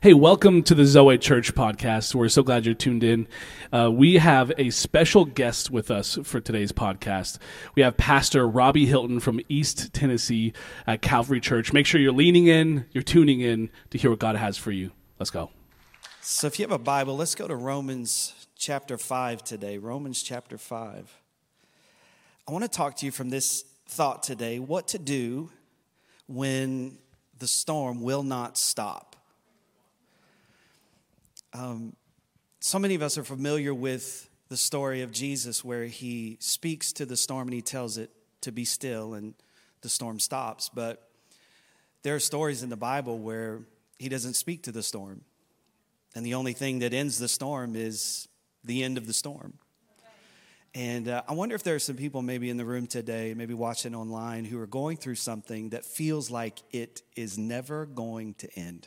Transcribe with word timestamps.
Hey, 0.00 0.14
welcome 0.14 0.62
to 0.62 0.76
the 0.76 0.86
Zoe 0.86 1.18
Church 1.18 1.56
podcast. 1.56 2.14
We're 2.14 2.28
so 2.28 2.44
glad 2.44 2.64
you're 2.64 2.74
tuned 2.76 3.02
in. 3.02 3.26
Uh, 3.72 3.90
we 3.92 4.18
have 4.18 4.52
a 4.56 4.70
special 4.70 5.24
guest 5.24 5.72
with 5.72 5.90
us 5.90 6.16
for 6.22 6.38
today's 6.38 6.70
podcast. 6.70 7.38
We 7.74 7.82
have 7.82 7.96
Pastor 7.96 8.46
Robbie 8.46 8.86
Hilton 8.86 9.18
from 9.18 9.40
East 9.48 9.92
Tennessee 9.92 10.52
at 10.86 11.02
Calvary 11.02 11.40
Church. 11.40 11.72
Make 11.72 11.84
sure 11.84 12.00
you're 12.00 12.12
leaning 12.12 12.46
in, 12.46 12.86
you're 12.92 13.02
tuning 13.02 13.40
in 13.40 13.70
to 13.90 13.98
hear 13.98 14.10
what 14.10 14.20
God 14.20 14.36
has 14.36 14.56
for 14.56 14.70
you. 14.70 14.92
Let's 15.18 15.30
go. 15.30 15.50
So, 16.20 16.46
if 16.46 16.60
you 16.60 16.62
have 16.62 16.70
a 16.70 16.78
Bible, 16.78 17.16
let's 17.16 17.34
go 17.34 17.48
to 17.48 17.56
Romans 17.56 18.46
chapter 18.56 18.98
5 18.98 19.42
today. 19.42 19.78
Romans 19.78 20.22
chapter 20.22 20.56
5. 20.58 21.12
I 22.46 22.52
want 22.52 22.62
to 22.62 22.70
talk 22.70 22.94
to 22.98 23.06
you 23.06 23.10
from 23.10 23.30
this 23.30 23.64
thought 23.88 24.22
today 24.22 24.60
what 24.60 24.86
to 24.88 24.98
do 25.00 25.50
when 26.28 26.98
the 27.36 27.48
storm 27.48 28.00
will 28.00 28.22
not 28.22 28.56
stop. 28.56 29.07
Um, 31.58 31.96
so 32.60 32.78
many 32.78 32.94
of 32.94 33.02
us 33.02 33.18
are 33.18 33.24
familiar 33.24 33.74
with 33.74 34.30
the 34.48 34.56
story 34.56 35.02
of 35.02 35.10
Jesus 35.10 35.64
where 35.64 35.86
he 35.86 36.36
speaks 36.38 36.92
to 36.92 37.04
the 37.04 37.16
storm 37.16 37.48
and 37.48 37.54
he 37.54 37.62
tells 37.62 37.98
it 37.98 38.10
to 38.42 38.52
be 38.52 38.64
still 38.64 39.14
and 39.14 39.34
the 39.80 39.88
storm 39.88 40.20
stops. 40.20 40.70
But 40.72 41.10
there 42.04 42.14
are 42.14 42.20
stories 42.20 42.62
in 42.62 42.68
the 42.68 42.76
Bible 42.76 43.18
where 43.18 43.62
he 43.98 44.08
doesn't 44.08 44.34
speak 44.34 44.62
to 44.64 44.72
the 44.72 44.84
storm. 44.84 45.22
And 46.14 46.24
the 46.24 46.34
only 46.34 46.52
thing 46.52 46.78
that 46.78 46.94
ends 46.94 47.18
the 47.18 47.26
storm 47.26 47.74
is 47.74 48.28
the 48.62 48.84
end 48.84 48.96
of 48.96 49.08
the 49.08 49.12
storm. 49.12 49.54
And 50.76 51.08
uh, 51.08 51.22
I 51.26 51.32
wonder 51.32 51.56
if 51.56 51.64
there 51.64 51.74
are 51.74 51.80
some 51.80 51.96
people 51.96 52.22
maybe 52.22 52.50
in 52.50 52.56
the 52.56 52.64
room 52.64 52.86
today, 52.86 53.34
maybe 53.34 53.54
watching 53.54 53.96
online, 53.96 54.44
who 54.44 54.60
are 54.60 54.66
going 54.68 54.96
through 54.96 55.16
something 55.16 55.70
that 55.70 55.84
feels 55.84 56.30
like 56.30 56.60
it 56.70 57.02
is 57.16 57.36
never 57.36 57.84
going 57.84 58.34
to 58.34 58.48
end. 58.56 58.86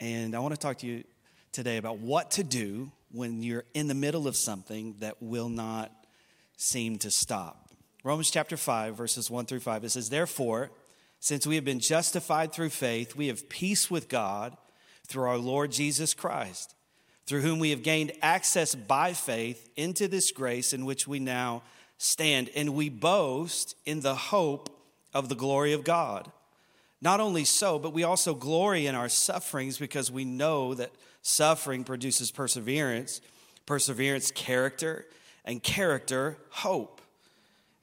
And 0.00 0.34
I 0.34 0.40
want 0.40 0.54
to 0.54 0.60
talk 0.60 0.78
to 0.78 0.86
you 0.86 1.04
today 1.52 1.78
about 1.78 1.98
what 1.98 2.32
to 2.32 2.44
do 2.44 2.92
when 3.12 3.42
you're 3.42 3.64
in 3.72 3.88
the 3.88 3.94
middle 3.94 4.28
of 4.28 4.36
something 4.36 4.96
that 4.98 5.22
will 5.22 5.48
not 5.48 5.90
seem 6.56 6.98
to 6.98 7.10
stop. 7.10 7.70
Romans 8.04 8.30
chapter 8.30 8.56
5, 8.56 8.94
verses 8.94 9.30
1 9.30 9.46
through 9.46 9.60
5, 9.60 9.84
it 9.84 9.90
says, 9.90 10.10
Therefore, 10.10 10.70
since 11.18 11.46
we 11.46 11.54
have 11.54 11.64
been 11.64 11.80
justified 11.80 12.52
through 12.52 12.68
faith, 12.68 13.16
we 13.16 13.28
have 13.28 13.48
peace 13.48 13.90
with 13.90 14.08
God 14.08 14.56
through 15.06 15.24
our 15.24 15.38
Lord 15.38 15.72
Jesus 15.72 16.12
Christ, 16.14 16.74
through 17.26 17.40
whom 17.40 17.58
we 17.58 17.70
have 17.70 17.82
gained 17.82 18.12
access 18.20 18.74
by 18.74 19.12
faith 19.12 19.68
into 19.76 20.08
this 20.08 20.30
grace 20.30 20.72
in 20.72 20.84
which 20.84 21.08
we 21.08 21.18
now 21.18 21.62
stand. 21.96 22.50
And 22.54 22.74
we 22.74 22.90
boast 22.90 23.74
in 23.86 24.00
the 24.00 24.14
hope 24.14 24.68
of 25.14 25.28
the 25.28 25.34
glory 25.34 25.72
of 25.72 25.84
God. 25.84 26.30
Not 27.06 27.20
only 27.20 27.44
so, 27.44 27.78
but 27.78 27.92
we 27.92 28.02
also 28.02 28.34
glory 28.34 28.88
in 28.88 28.96
our 28.96 29.08
sufferings 29.08 29.78
because 29.78 30.10
we 30.10 30.24
know 30.24 30.74
that 30.74 30.90
suffering 31.22 31.84
produces 31.84 32.32
perseverance, 32.32 33.20
perseverance, 33.64 34.32
character, 34.32 35.06
and 35.44 35.62
character, 35.62 36.36
hope. 36.50 37.00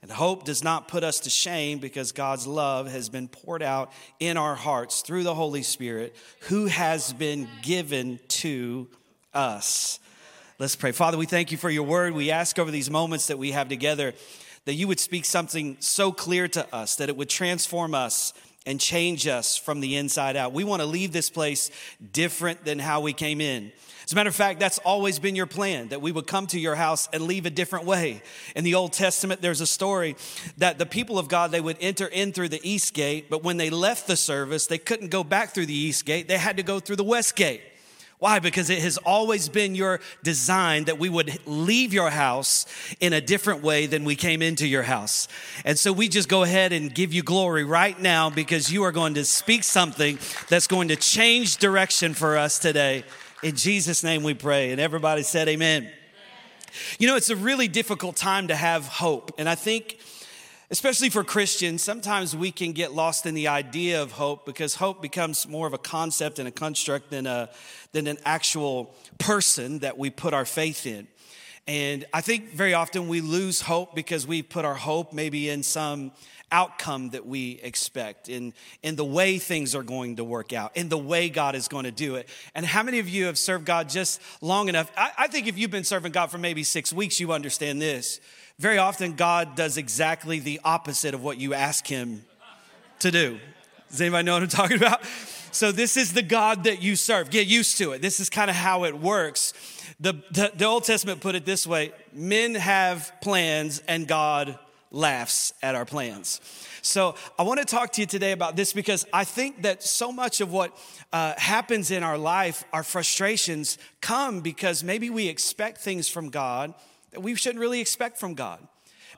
And 0.01 0.11
hope 0.11 0.44
does 0.44 0.61
not 0.61 0.89
put 0.89 1.05
us 1.05 1.21
to 1.21 1.29
shame 1.29 1.79
because 1.79 2.11
God's 2.11 2.45
love 2.45 2.91
has 2.91 3.07
been 3.07 3.29
poured 3.29 3.63
out 3.63 3.94
in 4.19 4.35
our 4.35 4.55
hearts 4.55 4.99
through 4.99 5.23
the 5.23 5.33
Holy 5.33 5.63
Spirit 5.63 6.17
who 6.49 6.66
has 6.66 7.13
been 7.13 7.47
given 7.61 8.19
to 8.27 8.89
us. 9.33 10.01
Let's 10.59 10.75
pray. 10.75 10.91
Father, 10.91 11.17
we 11.17 11.27
thank 11.27 11.49
you 11.49 11.57
for 11.57 11.69
your 11.69 11.83
word. 11.83 12.11
We 12.11 12.29
ask 12.29 12.59
over 12.59 12.71
these 12.71 12.89
moments 12.89 13.27
that 13.27 13.38
we 13.38 13.51
have 13.51 13.69
together 13.69 14.16
that 14.66 14.73
you 14.73 14.89
would 14.89 14.99
speak 14.99 15.23
something 15.23 15.77
so 15.79 16.11
clear 16.11 16.49
to 16.49 16.75
us, 16.75 16.97
that 16.97 17.07
it 17.07 17.16
would 17.16 17.29
transform 17.29 17.95
us 17.95 18.33
and 18.66 18.80
change 18.80 19.28
us 19.28 19.58
from 19.58 19.80
the 19.80 19.95
inside 19.95 20.36
out. 20.36 20.53
We 20.53 20.64
want 20.64 20.81
to 20.81 20.86
leave 20.86 21.11
this 21.11 21.30
place 21.30 21.69
different 22.11 22.64
than 22.66 22.80
how 22.80 23.02
we 23.02 23.14
came 23.14 23.42
in. 23.42 23.72
As 24.06 24.11
a 24.11 24.16
matter 24.16 24.30
of 24.30 24.36
fact, 24.36 24.59
that's 24.59 24.80
always 24.80 25.17
been 25.17 25.36
your 25.36 25.45
plan 25.45 25.88
that 25.89 26.02
we 26.02 26.11
would 26.11 26.28
come 26.28 26.45
to 26.47 26.59
your 26.59 26.75
house 26.75 27.08
and 27.14 27.23
leave 27.23 27.45
a 27.45 27.50
different 27.50 27.86
way. 27.86 28.22
In 28.53 28.66
the 28.66 28.75
Old 28.75 28.91
Testament, 28.91 29.41
there's 29.41 29.61
a 29.61 29.68
story 29.68 30.18
that 30.57 30.78
the 30.78 30.85
people 30.85 31.18
of 31.18 31.29
God 31.29 31.51
they 31.51 31.62
would 31.62 31.78
enter 31.79 32.07
in 32.07 32.34
through 32.34 32.50
the 32.50 32.59
east 32.69 32.94
gate, 32.94 33.29
but 33.29 33.44
when 33.44 33.56
they 33.56 33.69
left 33.69 34.07
the 34.07 34.18
service, 34.18 34.68
they 34.68 34.78
couldn't 34.78 35.09
go 35.09 35.24
back 35.24 35.53
through 35.53 35.68
the 35.68 35.74
east 35.74 36.06
gate. 36.06 36.28
They 36.28 36.38
had 36.38 36.57
to 36.57 36.63
go 36.63 36.81
through 36.81 36.97
the 36.97 37.03
west 37.03 37.38
gate. 37.38 37.62
Why? 38.23 38.39
Because 38.39 38.69
it 38.69 38.79
has 38.79 38.97
always 39.00 39.50
been 39.50 39.75
your 39.75 40.00
design 40.23 40.85
that 40.85 40.97
we 40.97 41.09
would 41.09 41.38
leave 41.45 41.94
your 41.94 42.09
house 42.09 42.66
in 43.01 43.11
a 43.11 43.19
different 43.19 43.63
way 43.63 43.85
than 43.85 44.06
we 44.06 44.16
came 44.16 44.41
into 44.41 44.66
your 44.66 44.84
house. 44.84 45.28
And 45.66 45.78
so 45.78 45.91
we 45.91 46.07
just 46.07 46.29
go 46.29 46.44
ahead 46.44 46.72
and 46.72 46.95
give 46.95 47.12
you 47.12 47.22
glory 47.22 47.66
right 47.66 48.00
now 48.00 48.29
because 48.29 48.72
you 48.72 48.83
are 48.83 48.94
going 48.94 49.16
to 49.16 49.25
speak 49.25 49.66
something 49.66 50.17
that's 50.47 50.67
going 50.67 50.88
to 50.88 50.95
change 50.95 51.57
direction 51.57 52.13
for 52.13 52.38
us 52.38 52.59
today. 52.59 53.03
In 53.44 53.57
Jesus' 53.57 54.06
name 54.06 54.23
we 54.23 54.33
pray. 54.33 54.72
And 54.72 54.79
everybody 54.79 55.23
said, 55.23 55.50
Amen. 55.50 55.81
amen. 55.81 55.94
You 57.00 57.09
know, 57.09 57.17
it's 57.17 57.29
a 57.29 57.35
really 57.35 57.67
difficult 57.67 58.16
time 58.16 58.47
to 58.47 58.56
have 58.56 58.88
hope. 58.88 59.33
And 59.38 59.50
I 59.50 59.56
think 59.56 60.00
especially 60.69 61.09
for 61.09 61.24
Christians, 61.24 61.81
sometimes 61.84 62.35
we 62.35 62.51
can 62.51 62.72
get 62.72 62.94
lost 62.94 63.25
in 63.25 63.34
the 63.34 63.47
idea 63.47 64.01
of 64.01 64.13
hope 64.13 64.46
because 64.46 64.75
hope 64.75 65.01
becomes 65.01 65.47
more 65.47 65.68
of 65.68 65.74
a 65.74 65.78
concept 65.78 66.40
and 66.40 66.47
a 66.47 66.51
construct 66.51 67.09
than, 67.09 67.28
a, 67.28 67.50
than 67.91 68.07
an 68.07 68.18
actual 68.25 68.96
person 69.18 69.79
that 69.79 69.97
we 69.97 70.09
put 70.09 70.34
our 70.34 70.46
faith 70.46 70.85
in. 70.85 71.07
And 71.68 72.06
I 72.13 72.22
think 72.22 72.51
very 72.51 72.74
often 72.74 73.07
we 73.07 73.22
lose 73.22 73.62
hope 73.62 73.96
because 73.96 74.28
we 74.28 74.41
put 74.41 74.66
our 74.66 74.75
hope 74.75 75.13
maybe 75.13 75.50
in 75.50 75.63
some 75.63 76.12
outcome 76.51 77.09
that 77.09 77.25
we 77.25 77.59
expect, 77.63 78.30
in, 78.30 78.53
in 78.84 78.95
the 78.95 79.03
way 79.03 79.40
things 79.40 79.74
are 79.74 79.81
going 79.81 80.18
to 80.18 80.24
work 80.24 80.53
out, 80.53 80.78
in 80.78 80.88
the 80.88 80.97
way 80.97 81.28
God 81.28 81.56
is 81.56 81.68
going 81.68 81.85
to 81.85 81.91
do 81.91 82.16
it. 82.16 82.30
And 82.53 82.66
how 82.66 82.84
many 82.84 83.00
of 83.00 83.09
you 83.09 83.25
have 83.25 83.40
served 83.40 83.66
God 83.66 83.90
just 83.90 84.22
long 84.40 84.69
enough? 84.69 84.91
I, 84.95 85.12
I 85.18 85.28
think 85.28 85.47
if 85.47 85.57
you've 85.57 85.72
been 85.72 85.84
serving 85.84 86.12
God 86.12 86.30
for 86.30 86.38
maybe 86.38 86.63
six 86.63 86.94
weeks, 86.94 87.19
you 87.19 87.31
understand 87.31 87.81
this 87.81 88.19
very 88.59 88.78
often, 88.78 89.14
God 89.14 89.56
does 89.56 89.78
exactly 89.78 90.40
the 90.40 90.59
opposite 90.64 91.14
of 91.14 91.24
what 91.24 91.38
you 91.38 91.53
ask 91.53 91.88
Him 91.88 92.24
to 93.00 93.12
do. 93.12 93.40
Does 93.90 94.02
anybody 94.02 94.25
know 94.25 94.34
what 94.34 94.44
I'm 94.44 94.50
talking 94.50 94.78
about? 94.78 95.03
So, 95.52 95.72
this 95.72 95.97
is 95.97 96.14
the 96.14 96.22
God 96.22 96.63
that 96.63 96.81
you 96.81 96.96
serve. 96.96 97.30
Get 97.30 97.47
used 97.47 97.78
to 97.80 97.92
it. 97.92 98.02
This 98.02 98.19
is 98.19 98.30
kind 98.30 98.50
of 98.50 98.56
how 98.56 98.86
it 98.86 98.97
works. 98.97 99.53
The, 100.00 100.13
the, 100.31 100.52
the 100.56 100.66
Old 100.66 100.84
Testament 100.84 101.22
put 101.22 101.36
it 101.36 101.46
this 101.46 101.68
way 101.68 101.94
men 102.12 102.56
have 102.56 103.12
plans, 103.22 103.81
and 103.88 104.08
God 104.08 104.58
laughs 104.92 105.53
at 105.63 105.74
our 105.74 105.86
plans. 105.86 106.40
So, 106.81 107.16
I 107.40 107.44
want 107.44 107.59
to 107.59 107.66
talk 107.66 107.92
to 107.94 108.02
you 108.02 108.08
today 108.08 108.34
about 108.34 108.56
this 108.56 108.72
because 108.72 109.06
I 109.12 109.24
think 109.24 109.63
that 109.63 109.84
so 109.84 110.12
much 110.12 110.42
of 110.42 110.52
what 110.52 110.78
uh, 111.12 111.34
happens 111.38 111.90
in 111.92 112.03
our 112.03 112.18
life, 112.18 112.63
our 112.72 112.84
frustrations, 112.84 113.78
come 114.00 114.42
because 114.42 114.84
maybe 114.84 115.09
we 115.09 115.28
expect 115.28 115.80
things 115.80 116.08
from 116.08 116.30
God 116.30 116.74
that 117.13 117.22
we 117.22 117.35
shouldn't 117.35 117.59
really 117.59 117.79
expect 117.79 118.18
from 118.18 118.34
God. 118.34 118.59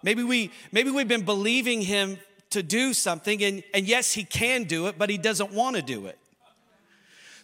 Maybe, 0.04 0.24
we, 0.24 0.52
maybe 0.72 0.92
we've 0.92 1.08
been 1.08 1.26
believing 1.26 1.82
Him 1.82 2.18
to 2.52 2.62
do 2.62 2.94
something, 2.94 3.44
and, 3.44 3.64
and 3.74 3.88
yes, 3.88 4.14
He 4.14 4.24
can 4.24 4.66
do 4.66 4.88
it, 4.88 4.96
but 4.98 5.10
He 5.10 5.18
doesn't 5.18 5.52
want 5.52 5.76
to 5.76 5.82
do 5.82 6.06
it. 6.06 6.18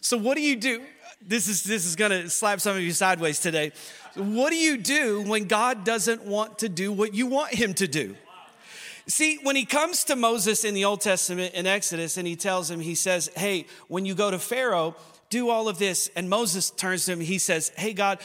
So, 0.00 0.16
what 0.16 0.36
do 0.36 0.42
you 0.42 0.56
do? 0.56 0.82
This 1.20 1.48
is, 1.48 1.62
this 1.62 1.86
is 1.86 1.96
gonna 1.96 2.28
slap 2.28 2.60
some 2.60 2.76
of 2.76 2.82
you 2.82 2.92
sideways 2.92 3.38
today. 3.40 3.72
What 4.14 4.50
do 4.50 4.56
you 4.56 4.76
do 4.76 5.22
when 5.22 5.44
God 5.44 5.84
doesn't 5.84 6.24
want 6.24 6.58
to 6.58 6.68
do 6.68 6.92
what 6.92 7.14
you 7.14 7.26
want 7.26 7.54
Him 7.54 7.74
to 7.74 7.86
do? 7.86 8.16
See, 9.06 9.38
when 9.42 9.56
he 9.56 9.64
comes 9.64 10.04
to 10.04 10.16
Moses 10.16 10.64
in 10.64 10.74
the 10.74 10.84
Old 10.84 11.00
Testament 11.00 11.54
in 11.54 11.66
Exodus 11.66 12.16
and 12.16 12.26
he 12.26 12.36
tells 12.36 12.70
him, 12.70 12.78
he 12.78 12.94
says, 12.94 13.30
Hey, 13.34 13.66
when 13.88 14.06
you 14.06 14.14
go 14.14 14.30
to 14.30 14.38
Pharaoh, 14.38 14.94
do 15.28 15.50
all 15.50 15.68
of 15.68 15.78
this. 15.78 16.08
And 16.14 16.30
Moses 16.30 16.70
turns 16.70 17.06
to 17.06 17.12
him, 17.12 17.20
he 17.20 17.38
says, 17.38 17.72
Hey, 17.76 17.94
God, 17.94 18.20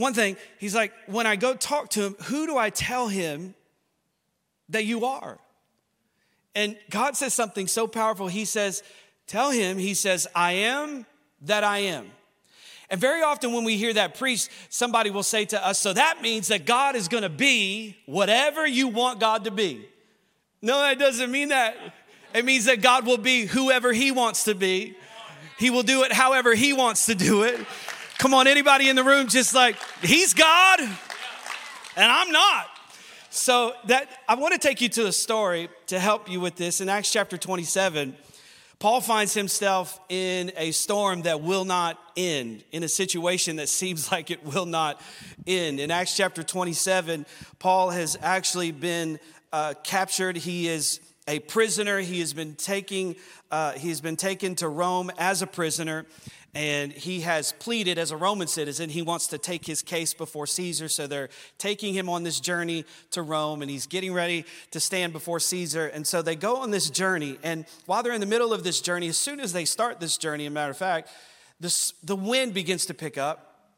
one 0.00 0.14
thing, 0.14 0.36
he's 0.58 0.74
like, 0.74 0.92
when 1.06 1.26
I 1.26 1.36
go 1.36 1.54
talk 1.54 1.90
to 1.90 2.02
him, 2.02 2.16
who 2.24 2.46
do 2.46 2.56
I 2.56 2.70
tell 2.70 3.08
him 3.08 3.54
that 4.70 4.86
you 4.86 5.04
are? 5.04 5.38
And 6.54 6.76
God 6.88 7.16
says 7.16 7.34
something 7.34 7.66
so 7.66 7.86
powerful. 7.86 8.26
He 8.26 8.44
says, 8.44 8.82
Tell 9.26 9.50
him, 9.52 9.78
he 9.78 9.94
says, 9.94 10.26
I 10.34 10.52
am 10.52 11.06
that 11.42 11.62
I 11.62 11.78
am. 11.78 12.10
And 12.88 13.00
very 13.00 13.22
often 13.22 13.52
when 13.52 13.62
we 13.62 13.76
hear 13.76 13.92
that 13.92 14.18
preached, 14.18 14.48
somebody 14.70 15.10
will 15.10 15.22
say 15.22 15.44
to 15.44 15.64
us, 15.64 15.78
So 15.78 15.92
that 15.92 16.22
means 16.22 16.48
that 16.48 16.64
God 16.64 16.96
is 16.96 17.06
gonna 17.06 17.28
be 17.28 17.96
whatever 18.06 18.66
you 18.66 18.88
want 18.88 19.20
God 19.20 19.44
to 19.44 19.50
be. 19.50 19.86
No, 20.62 20.80
that 20.80 20.98
doesn't 20.98 21.30
mean 21.30 21.50
that. 21.50 21.76
It 22.34 22.44
means 22.44 22.64
that 22.64 22.80
God 22.80 23.06
will 23.06 23.18
be 23.18 23.44
whoever 23.44 23.92
he 23.92 24.12
wants 24.12 24.44
to 24.44 24.54
be. 24.54 24.96
He 25.58 25.68
will 25.68 25.82
do 25.82 26.04
it 26.04 26.12
however 26.12 26.54
he 26.54 26.72
wants 26.72 27.06
to 27.06 27.14
do 27.14 27.42
it. 27.42 27.60
Come 28.20 28.34
on, 28.34 28.46
anybody 28.46 28.90
in 28.90 28.96
the 28.96 29.02
room 29.02 29.28
just 29.28 29.54
like, 29.54 29.76
he's 30.02 30.34
God 30.34 30.80
and 30.80 30.90
I'm 31.96 32.30
not. 32.30 32.66
So 33.30 33.72
that 33.86 34.10
I 34.28 34.34
want 34.34 34.52
to 34.52 34.58
take 34.58 34.82
you 34.82 34.90
to 34.90 35.06
a 35.06 35.12
story 35.12 35.70
to 35.86 35.98
help 35.98 36.30
you 36.30 36.38
with 36.38 36.54
this. 36.56 36.82
In 36.82 36.90
Acts 36.90 37.10
chapter 37.10 37.38
27, 37.38 38.14
Paul 38.78 39.00
finds 39.00 39.32
himself 39.32 39.98
in 40.10 40.52
a 40.58 40.70
storm 40.72 41.22
that 41.22 41.40
will 41.40 41.64
not 41.64 41.98
end, 42.14 42.62
in 42.72 42.82
a 42.82 42.88
situation 42.88 43.56
that 43.56 43.70
seems 43.70 44.12
like 44.12 44.30
it 44.30 44.44
will 44.44 44.66
not 44.66 45.00
end. 45.46 45.80
In 45.80 45.90
Acts 45.90 46.14
chapter 46.14 46.42
27, 46.42 47.24
Paul 47.58 47.88
has 47.88 48.18
actually 48.20 48.70
been 48.70 49.18
uh, 49.50 49.72
captured. 49.82 50.36
He 50.36 50.68
is 50.68 51.00
a 51.26 51.38
prisoner. 51.38 52.00
He 52.00 52.20
has 52.20 52.32
been 52.32 52.54
taking, 52.54 53.16
uh, 53.50 53.72
he's 53.72 54.00
been 54.00 54.16
taken 54.16 54.56
to 54.56 54.68
Rome 54.68 55.10
as 55.16 55.42
a 55.42 55.46
prisoner, 55.46 56.04
and 56.54 56.92
he 56.92 57.20
has 57.20 57.52
pleaded 57.52 57.96
as 57.96 58.10
a 58.10 58.16
Roman 58.16 58.48
citizen. 58.48 58.90
He 58.90 59.02
wants 59.02 59.28
to 59.28 59.38
take 59.38 59.64
his 59.64 59.82
case 59.82 60.14
before 60.14 60.46
Caesar, 60.46 60.88
so 60.88 61.06
they're 61.06 61.28
taking 61.58 61.94
him 61.94 62.08
on 62.08 62.24
this 62.24 62.40
journey 62.40 62.84
to 63.12 63.22
Rome, 63.22 63.62
and 63.62 63.70
he's 63.70 63.86
getting 63.86 64.12
ready 64.12 64.44
to 64.72 64.80
stand 64.80 65.12
before 65.12 65.38
Caesar. 65.38 65.86
And 65.86 66.06
so 66.06 66.22
they 66.22 66.34
go 66.34 66.56
on 66.56 66.72
this 66.72 66.90
journey, 66.90 67.38
and 67.42 67.66
while 67.86 68.02
they're 68.02 68.12
in 68.12 68.20
the 68.20 68.26
middle 68.26 68.52
of 68.52 68.64
this 68.64 68.80
journey, 68.80 69.08
as 69.08 69.16
soon 69.16 69.38
as 69.38 69.52
they 69.52 69.64
start 69.64 70.00
this 70.00 70.16
journey, 70.16 70.46
a 70.46 70.50
matter 70.50 70.72
of 70.72 70.76
fact, 70.76 71.08
this, 71.60 71.92
the 72.02 72.16
wind 72.16 72.52
begins 72.52 72.86
to 72.86 72.94
pick 72.94 73.16
up, 73.16 73.70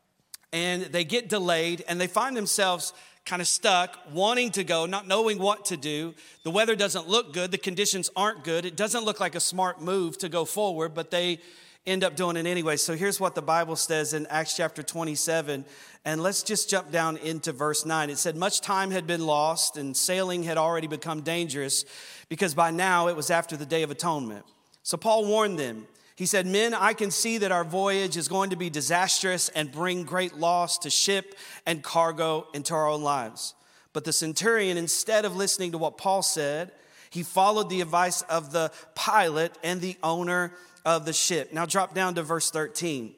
and 0.52 0.84
they 0.84 1.04
get 1.04 1.28
delayed, 1.28 1.84
and 1.88 2.00
they 2.00 2.06
find 2.06 2.36
themselves 2.36 2.94
kind 3.24 3.40
of 3.40 3.48
stuck, 3.48 3.98
wanting 4.12 4.50
to 4.50 4.64
go, 4.64 4.86
not 4.86 5.06
knowing 5.06 5.38
what 5.38 5.66
to 5.66 5.76
do. 5.76 6.14
The 6.42 6.50
weather 6.50 6.74
doesn't 6.74 7.06
look 7.06 7.32
good, 7.32 7.50
the 7.50 7.58
conditions 7.58 8.10
aren't 8.16 8.44
good. 8.44 8.64
It 8.64 8.76
doesn't 8.76 9.04
look 9.04 9.20
like 9.20 9.34
a 9.34 9.40
smart 9.40 9.80
move 9.80 10.18
to 10.18 10.28
go 10.28 10.44
forward, 10.44 10.94
but 10.94 11.10
they 11.10 11.38
end 11.86 12.04
up 12.04 12.14
doing 12.16 12.36
it 12.36 12.46
anyway. 12.46 12.76
So 12.76 12.94
here's 12.94 13.18
what 13.18 13.34
the 13.34 13.42
Bible 13.42 13.76
says 13.76 14.14
in 14.14 14.26
Acts 14.26 14.56
chapter 14.56 14.82
27. 14.82 15.64
And 16.04 16.22
let's 16.22 16.42
just 16.42 16.70
jump 16.70 16.90
down 16.90 17.16
into 17.18 17.52
verse 17.52 17.84
9. 17.84 18.10
It 18.10 18.18
said, 18.18 18.36
Much 18.36 18.60
time 18.60 18.90
had 18.90 19.06
been 19.06 19.26
lost, 19.26 19.76
and 19.76 19.96
sailing 19.96 20.42
had 20.42 20.58
already 20.58 20.86
become 20.86 21.22
dangerous 21.22 21.84
because 22.28 22.54
by 22.54 22.70
now 22.70 23.08
it 23.08 23.16
was 23.16 23.30
after 23.30 23.56
the 23.56 23.66
Day 23.66 23.82
of 23.82 23.90
Atonement. 23.90 24.44
So 24.82 24.96
Paul 24.96 25.26
warned 25.26 25.58
them. 25.58 25.86
He 26.14 26.26
said, 26.26 26.46
Men, 26.46 26.74
I 26.74 26.92
can 26.92 27.10
see 27.10 27.38
that 27.38 27.52
our 27.52 27.64
voyage 27.64 28.16
is 28.16 28.28
going 28.28 28.50
to 28.50 28.56
be 28.56 28.70
disastrous 28.70 29.48
and 29.48 29.72
bring 29.72 30.04
great 30.04 30.34
loss 30.34 30.78
to 30.78 30.90
ship 30.90 31.34
and 31.66 31.82
cargo 31.82 32.46
into 32.54 32.74
our 32.74 32.88
own 32.88 33.02
lives. 33.02 33.54
But 33.92 34.04
the 34.04 34.12
centurion, 34.12 34.76
instead 34.76 35.24
of 35.24 35.36
listening 35.36 35.72
to 35.72 35.78
what 35.78 35.98
Paul 35.98 36.22
said, 36.22 36.72
he 37.10 37.22
followed 37.22 37.68
the 37.68 37.80
advice 37.80 38.22
of 38.22 38.52
the 38.52 38.72
pilot 38.94 39.58
and 39.62 39.80
the 39.80 39.96
owner 40.02 40.52
of 40.84 41.04
the 41.04 41.12
ship. 41.12 41.52
Now 41.52 41.66
drop 41.66 41.94
down 41.94 42.14
to 42.16 42.22
verse 42.22 42.50
13. 42.50 43.14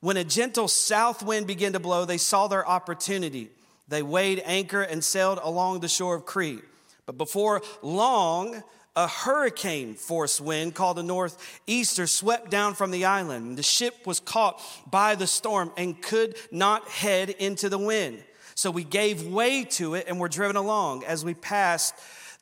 When 0.00 0.16
a 0.16 0.24
gentle 0.24 0.68
south 0.68 1.22
wind 1.22 1.46
began 1.46 1.72
to 1.72 1.80
blow, 1.80 2.04
they 2.04 2.18
saw 2.18 2.46
their 2.46 2.66
opportunity. 2.66 3.50
They 3.88 4.02
weighed 4.02 4.42
anchor 4.44 4.82
and 4.82 5.02
sailed 5.02 5.40
along 5.42 5.80
the 5.80 5.88
shore 5.88 6.14
of 6.14 6.26
Crete. 6.26 6.62
But 7.06 7.18
before 7.18 7.62
long, 7.82 8.62
a 8.94 9.06
hurricane 9.06 9.94
force 9.94 10.40
wind 10.40 10.74
called 10.74 10.98
the 10.98 11.02
northeaster 11.02 12.06
swept 12.06 12.50
down 12.50 12.74
from 12.74 12.90
the 12.90 13.04
island. 13.04 13.56
The 13.56 13.62
ship 13.62 14.06
was 14.06 14.20
caught 14.20 14.60
by 14.90 15.14
the 15.14 15.26
storm 15.26 15.72
and 15.76 16.00
could 16.00 16.36
not 16.50 16.88
head 16.88 17.30
into 17.30 17.68
the 17.68 17.78
wind. 17.78 18.22
So 18.54 18.70
we 18.70 18.84
gave 18.84 19.24
way 19.24 19.64
to 19.64 19.94
it 19.94 20.06
and 20.08 20.18
were 20.18 20.28
driven 20.28 20.56
along 20.56 21.04
as 21.04 21.24
we 21.24 21.32
passed 21.32 21.94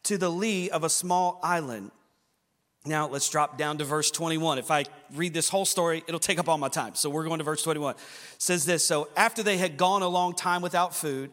to 0.04 0.16
the 0.16 0.30
lee 0.30 0.70
of 0.70 0.82
a 0.82 0.88
small 0.88 1.38
island. 1.42 1.90
Now 2.86 3.08
let's 3.08 3.28
drop 3.28 3.58
down 3.58 3.78
to 3.78 3.84
verse 3.84 4.10
21. 4.10 4.58
If 4.58 4.70
I 4.70 4.84
read 5.14 5.34
this 5.34 5.48
whole 5.48 5.64
story, 5.64 6.04
it'll 6.06 6.20
take 6.20 6.38
up 6.38 6.48
all 6.48 6.58
my 6.58 6.68
time. 6.68 6.94
So 6.94 7.10
we're 7.10 7.24
going 7.24 7.38
to 7.38 7.44
verse 7.44 7.62
21. 7.62 7.94
It 7.94 8.00
says 8.38 8.64
this 8.64 8.86
So 8.86 9.08
after 9.16 9.42
they 9.42 9.56
had 9.56 9.76
gone 9.76 10.02
a 10.02 10.08
long 10.08 10.34
time 10.34 10.62
without 10.62 10.94
food, 10.94 11.30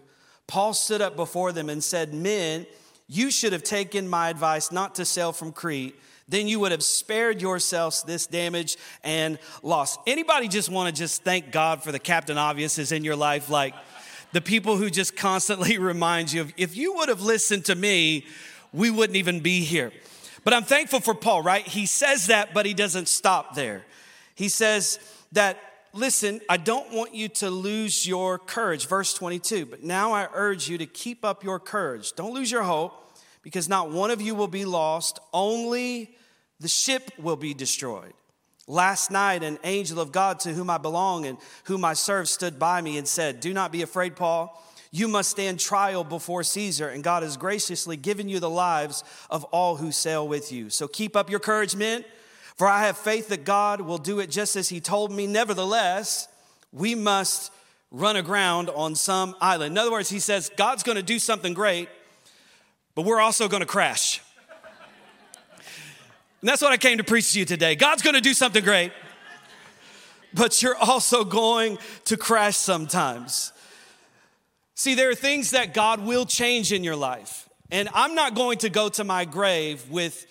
Paul 0.48 0.74
stood 0.74 1.02
up 1.02 1.16
before 1.16 1.52
them 1.52 1.70
and 1.70 1.84
said, 1.84 2.14
Men, 2.14 2.66
you 3.08 3.32
should 3.32 3.54
have 3.54 3.64
taken 3.64 4.08
my 4.08 4.30
advice 4.30 4.72
not 4.72 4.96
to 4.96 5.06
sail 5.06 5.32
from 5.32 5.52
Crete. 5.52 5.96
Then 6.28 6.48
you 6.48 6.60
would 6.62 6.72
have 6.72 6.84
spared 6.84 7.42
yourselves 7.42 8.04
this 8.04 8.28
damage 8.28 8.78
and 9.04 9.38
loss. 9.62 9.98
Anybody 10.08 10.48
just 10.48 10.70
want 10.70 10.94
to 10.94 11.00
just 11.00 11.24
thank 11.24 11.52
God 11.52 11.84
for 11.84 11.92
the 11.92 12.00
Captain 12.00 12.38
Obviouses 12.38 12.92
in 12.92 13.04
your 13.04 13.16
life? 13.16 13.50
Like 13.50 13.76
the 14.32 14.42
people 14.42 14.78
who 14.78 14.90
just 14.90 15.16
constantly 15.16 15.78
remind 15.80 16.32
you 16.32 16.42
of, 16.42 16.54
if 16.58 16.76
you 16.78 16.96
would 16.96 17.10
have 17.10 17.22
listened 17.22 17.66
to 17.66 17.76
me, 17.76 18.26
we 18.72 18.90
wouldn't 18.90 19.18
even 19.18 19.42
be 19.42 19.62
here. 19.62 19.92
But 20.44 20.54
I'm 20.54 20.64
thankful 20.64 21.00
for 21.00 21.14
Paul, 21.14 21.42
right? 21.42 21.66
He 21.66 21.86
says 21.86 22.28
that, 22.28 22.54
but 22.54 22.66
he 22.66 22.74
doesn't 22.74 23.08
stop 23.08 23.56
there. 23.56 23.84
He 24.36 24.50
says 24.50 25.00
that 25.32 25.60
listen, 25.94 26.42
I 26.50 26.58
don't 26.58 26.92
want 26.92 27.14
you 27.14 27.30
to 27.30 27.50
lose 27.50 28.06
your 28.06 28.40
courage. 28.40 28.88
Verse 28.88 29.14
22. 29.14 29.66
But 29.68 29.84
now 29.84 30.12
I 30.12 30.28
urge 30.34 30.68
you 30.68 30.78
to 30.80 30.86
keep 30.86 31.24
up 31.24 31.44
your 31.44 31.60
courage. 31.60 32.14
Don't 32.14 32.34
lose 32.34 32.52
your 32.52 32.64
hope, 32.64 32.94
because 33.42 33.70
not 33.70 33.92
one 33.92 34.12
of 34.12 34.22
you 34.22 34.36
will 34.36 34.48
be 34.48 34.66
lost, 34.66 35.20
only 35.34 36.16
the 36.60 36.68
ship 36.68 37.12
will 37.18 37.36
be 37.36 37.54
destroyed. 37.54 38.14
Last 38.68 39.12
night, 39.12 39.44
an 39.44 39.60
angel 39.66 40.00
of 40.00 40.14
God 40.14 40.40
to 40.42 40.54
whom 40.54 40.70
I 40.70 40.78
belong 40.78 41.26
and 41.26 41.38
whom 41.66 41.84
I 41.84 41.94
serve 41.94 42.30
stood 42.30 42.58
by 42.58 42.80
me 42.80 42.98
and 42.98 43.06
said, 43.06 43.42
Do 43.42 43.54
not 43.54 43.74
be 43.74 43.82
afraid, 43.82 44.16
Paul. 44.16 44.60
You 44.96 45.08
must 45.08 45.32
stand 45.32 45.60
trial 45.60 46.04
before 46.04 46.44
Caesar, 46.44 46.88
and 46.88 47.04
God 47.04 47.24
has 47.24 47.36
graciously 47.36 47.98
given 47.98 48.30
you 48.30 48.40
the 48.40 48.50
lives 48.50 49.04
of 49.28 49.44
all 49.46 49.78
who 49.78 49.92
sail 49.92 50.28
with 50.28 50.52
you. 50.52 50.70
So 50.70 50.88
keep 50.88 51.16
up 51.16 51.32
your 51.32 51.40
courage, 51.40 51.76
men. 51.76 52.06
For 52.58 52.68
I 52.68 52.86
have 52.86 52.96
faith 52.96 53.30
that 53.30 53.44
God 53.44 53.82
will 53.82 53.98
do 53.98 54.20
it 54.20 54.30
just 54.30 54.56
as 54.56 54.70
He 54.70 54.80
told 54.80 55.12
me. 55.12 55.26
Nevertheless, 55.26 56.28
we 56.72 56.94
must 56.94 57.52
run 57.90 58.18
aground 58.18 58.70
on 58.70 58.94
some 58.94 59.36
island. 59.42 59.72
In 59.72 59.80
other 59.80 59.92
words, 59.92 60.10
He 60.10 60.20
says, 60.20 60.52
God's 60.58 60.84
going 60.84 60.98
to 60.98 61.02
do 61.02 61.18
something 61.18 61.56
great, 61.56 61.90
but 62.94 63.04
we're 63.04 63.20
also 63.20 63.48
going 63.48 63.62
to 63.62 63.66
crash. 63.66 64.22
And 66.42 66.48
that's 66.48 66.62
what 66.62 66.72
I 66.72 66.78
came 66.78 67.00
to 67.00 67.04
preach 67.04 67.34
to 67.34 67.40
you 67.40 67.46
today. 67.46 67.74
God's 67.74 68.04
going 68.04 68.14
to 68.14 68.22
do 68.22 68.36
something 68.36 68.64
great, 68.64 68.92
but 70.36 70.62
you're 70.62 70.78
also 70.78 71.24
going 71.24 71.80
to 72.06 72.16
crash 72.16 72.58
sometimes. 72.58 73.53
See, 74.84 74.96
there 74.96 75.10
are 75.10 75.16
things 75.16 75.52
that 75.52 75.74
God 75.74 76.02
will 76.06 76.26
change 76.26 76.74
in 76.74 76.84
your 76.84 76.98
life. 76.98 77.48
And 77.72 77.88
I'm 77.94 78.16
not 78.16 78.36
going 78.36 78.58
to 78.58 78.70
go 78.70 78.90
to 78.90 79.06
my 79.06 79.24
grave 79.24 79.90
with 79.90 80.28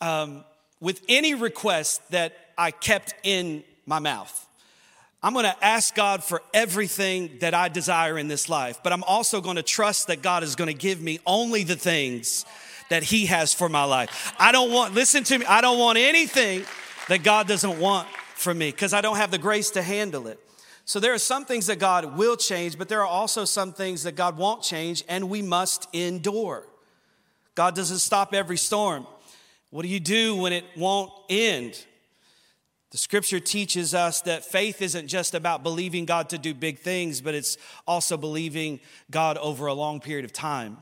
um, 0.00 0.42
with 0.80 1.02
any 1.06 1.34
request 1.34 2.00
that 2.10 2.32
I 2.56 2.70
kept 2.70 3.12
in 3.24 3.62
my 3.84 3.98
mouth. 3.98 4.46
I'm 5.22 5.34
gonna 5.34 5.54
ask 5.60 5.94
God 5.94 6.24
for 6.24 6.40
everything 6.54 7.40
that 7.40 7.52
I 7.52 7.68
desire 7.68 8.16
in 8.16 8.26
this 8.26 8.48
life, 8.48 8.80
but 8.82 8.94
I'm 8.94 9.04
also 9.04 9.42
gonna 9.42 9.62
trust 9.62 10.06
that 10.06 10.22
God 10.22 10.44
is 10.44 10.56
gonna 10.56 10.72
give 10.72 11.02
me 11.02 11.20
only 11.26 11.62
the 11.62 11.76
things 11.76 12.46
that 12.88 13.02
He 13.02 13.26
has 13.26 13.52
for 13.52 13.68
my 13.68 13.84
life. 13.84 14.32
I 14.38 14.50
don't 14.50 14.72
want, 14.72 14.94
listen 14.94 15.24
to 15.24 15.40
me, 15.40 15.44
I 15.44 15.60
don't 15.60 15.78
want 15.78 15.98
anything 15.98 16.64
that 17.08 17.22
God 17.22 17.46
doesn't 17.46 17.78
want 17.78 18.08
from 18.34 18.56
me 18.56 18.70
because 18.70 18.94
I 18.94 19.02
don't 19.02 19.16
have 19.16 19.30
the 19.30 19.36
grace 19.36 19.72
to 19.72 19.82
handle 19.82 20.26
it. 20.26 20.40
So 20.90 20.98
there 20.98 21.14
are 21.14 21.18
some 21.18 21.44
things 21.44 21.68
that 21.68 21.78
God 21.78 22.16
will 22.16 22.34
change, 22.34 22.76
but 22.76 22.88
there 22.88 23.00
are 23.00 23.06
also 23.06 23.44
some 23.44 23.72
things 23.72 24.02
that 24.02 24.16
God 24.16 24.36
won't 24.36 24.60
change, 24.60 25.04
and 25.08 25.30
we 25.30 25.40
must 25.40 25.86
endure. 25.94 26.66
God 27.54 27.76
doesn't 27.76 28.00
stop 28.00 28.34
every 28.34 28.56
storm. 28.56 29.06
What 29.70 29.82
do 29.82 29.88
you 29.88 30.00
do 30.00 30.34
when 30.34 30.52
it 30.52 30.64
won't 30.76 31.12
end? 31.28 31.86
The 32.90 32.98
scripture 32.98 33.38
teaches 33.38 33.94
us 33.94 34.22
that 34.22 34.44
faith 34.44 34.82
isn't 34.82 35.06
just 35.06 35.32
about 35.32 35.62
believing 35.62 36.06
God 36.06 36.28
to 36.30 36.38
do 36.38 36.54
big 36.54 36.80
things, 36.80 37.20
but 37.20 37.36
it's 37.36 37.56
also 37.86 38.16
believing 38.16 38.80
God 39.12 39.38
over 39.38 39.68
a 39.68 39.74
long 39.74 40.00
period 40.00 40.24
of 40.24 40.32
time. 40.32 40.78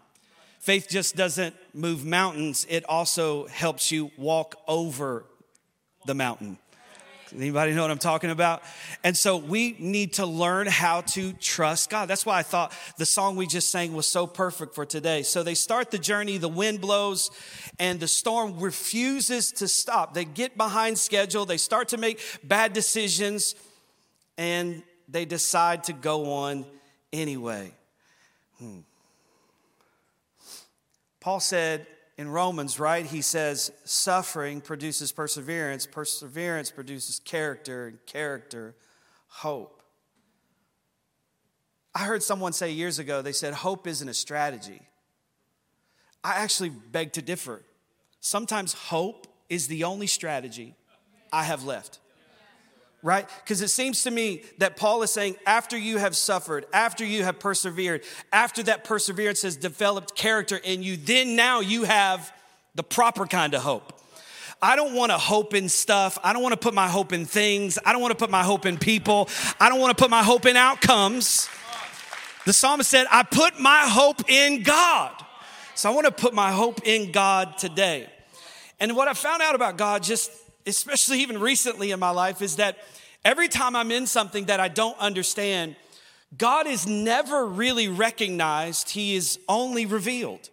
Faith 0.58 0.86
just 0.88 1.16
doesn't 1.16 1.54
move 1.74 2.06
mountains, 2.06 2.66
it 2.70 2.82
also 2.88 3.46
helps 3.48 3.92
you 3.92 4.10
walk 4.16 4.54
over 4.66 5.26
the 6.06 6.14
mountain. 6.14 6.56
Anybody 7.34 7.74
know 7.74 7.82
what 7.82 7.90
I'm 7.90 7.98
talking 7.98 8.30
about? 8.30 8.62
And 9.04 9.16
so 9.16 9.36
we 9.36 9.76
need 9.78 10.14
to 10.14 10.26
learn 10.26 10.66
how 10.66 11.02
to 11.02 11.32
trust 11.34 11.90
God. 11.90 12.08
That's 12.08 12.24
why 12.24 12.38
I 12.38 12.42
thought 12.42 12.72
the 12.96 13.06
song 13.06 13.36
we 13.36 13.46
just 13.46 13.70
sang 13.70 13.92
was 13.92 14.06
so 14.06 14.26
perfect 14.26 14.74
for 14.74 14.86
today. 14.86 15.22
So 15.22 15.42
they 15.42 15.54
start 15.54 15.90
the 15.90 15.98
journey, 15.98 16.38
the 16.38 16.48
wind 16.48 16.80
blows, 16.80 17.30
and 17.78 18.00
the 18.00 18.08
storm 18.08 18.58
refuses 18.58 19.52
to 19.52 19.68
stop. 19.68 20.14
They 20.14 20.24
get 20.24 20.56
behind 20.56 20.98
schedule, 20.98 21.44
they 21.44 21.58
start 21.58 21.88
to 21.88 21.96
make 21.96 22.20
bad 22.42 22.72
decisions, 22.72 23.54
and 24.36 24.82
they 25.08 25.24
decide 25.24 25.84
to 25.84 25.92
go 25.92 26.32
on 26.32 26.66
anyway. 27.12 27.72
Hmm. 28.58 28.78
Paul 31.20 31.40
said, 31.40 31.86
in 32.18 32.28
Romans, 32.28 32.80
right, 32.80 33.06
he 33.06 33.22
says, 33.22 33.70
suffering 33.84 34.60
produces 34.60 35.12
perseverance, 35.12 35.86
perseverance 35.86 36.70
produces 36.72 37.20
character, 37.20 37.86
and 37.86 37.98
character, 38.06 38.74
hope. 39.28 39.80
I 41.94 42.00
heard 42.00 42.24
someone 42.24 42.52
say 42.52 42.72
years 42.72 42.98
ago, 42.98 43.22
they 43.22 43.32
said, 43.32 43.54
hope 43.54 43.86
isn't 43.86 44.08
a 44.08 44.14
strategy. 44.14 44.82
I 46.24 46.34
actually 46.34 46.70
beg 46.70 47.12
to 47.12 47.22
differ. 47.22 47.62
Sometimes 48.20 48.72
hope 48.72 49.28
is 49.48 49.68
the 49.68 49.84
only 49.84 50.08
strategy 50.08 50.74
I 51.32 51.44
have 51.44 51.64
left 51.64 52.00
right? 53.02 53.28
Because 53.44 53.62
it 53.62 53.68
seems 53.68 54.02
to 54.02 54.10
me 54.10 54.42
that 54.58 54.76
Paul 54.76 55.02
is 55.02 55.10
saying, 55.10 55.36
after 55.46 55.76
you 55.76 55.98
have 55.98 56.16
suffered, 56.16 56.66
after 56.72 57.04
you 57.04 57.24
have 57.24 57.38
persevered, 57.38 58.02
after 58.32 58.62
that 58.64 58.84
perseverance 58.84 59.42
has 59.42 59.56
developed 59.56 60.14
character 60.14 60.56
in 60.56 60.82
you, 60.82 60.96
then 60.96 61.36
now 61.36 61.60
you 61.60 61.84
have 61.84 62.32
the 62.74 62.82
proper 62.82 63.26
kind 63.26 63.54
of 63.54 63.62
hope. 63.62 63.94
I 64.60 64.74
don't 64.74 64.94
want 64.94 65.12
to 65.12 65.18
hope 65.18 65.54
in 65.54 65.68
stuff. 65.68 66.18
I 66.24 66.32
don't 66.32 66.42
want 66.42 66.52
to 66.52 66.58
put 66.58 66.74
my 66.74 66.88
hope 66.88 67.12
in 67.12 67.24
things. 67.26 67.78
I 67.84 67.92
don't 67.92 68.02
want 68.02 68.10
to 68.10 68.18
put 68.18 68.30
my 68.30 68.42
hope 68.42 68.66
in 68.66 68.76
people. 68.76 69.28
I 69.60 69.68
don't 69.68 69.78
want 69.78 69.96
to 69.96 70.02
put 70.02 70.10
my 70.10 70.24
hope 70.24 70.46
in 70.46 70.56
outcomes. 70.56 71.48
The 72.44 72.52
psalmist 72.52 72.90
said, 72.90 73.06
I 73.10 73.22
put 73.22 73.60
my 73.60 73.84
hope 73.86 74.28
in 74.28 74.64
God. 74.64 75.12
So 75.76 75.88
I 75.88 75.94
want 75.94 76.06
to 76.06 76.12
put 76.12 76.34
my 76.34 76.50
hope 76.50 76.80
in 76.84 77.12
God 77.12 77.56
today. 77.56 78.08
And 78.80 78.96
what 78.96 79.06
I 79.06 79.12
found 79.12 79.42
out 79.42 79.54
about 79.54 79.76
God, 79.76 80.02
just 80.02 80.32
especially 80.68 81.20
even 81.20 81.40
recently 81.40 81.90
in 81.90 81.98
my 81.98 82.10
life, 82.10 82.42
is 82.42 82.56
that 82.56 82.78
every 83.24 83.48
time 83.48 83.74
I'm 83.74 83.90
in 83.90 84.06
something 84.06 84.44
that 84.46 84.60
I 84.60 84.68
don't 84.68 84.98
understand, 84.98 85.76
God 86.36 86.66
is 86.66 86.86
never 86.86 87.46
really 87.46 87.88
recognized, 87.88 88.90
He 88.90 89.16
is 89.16 89.38
only 89.48 89.86
revealed. 89.86 90.50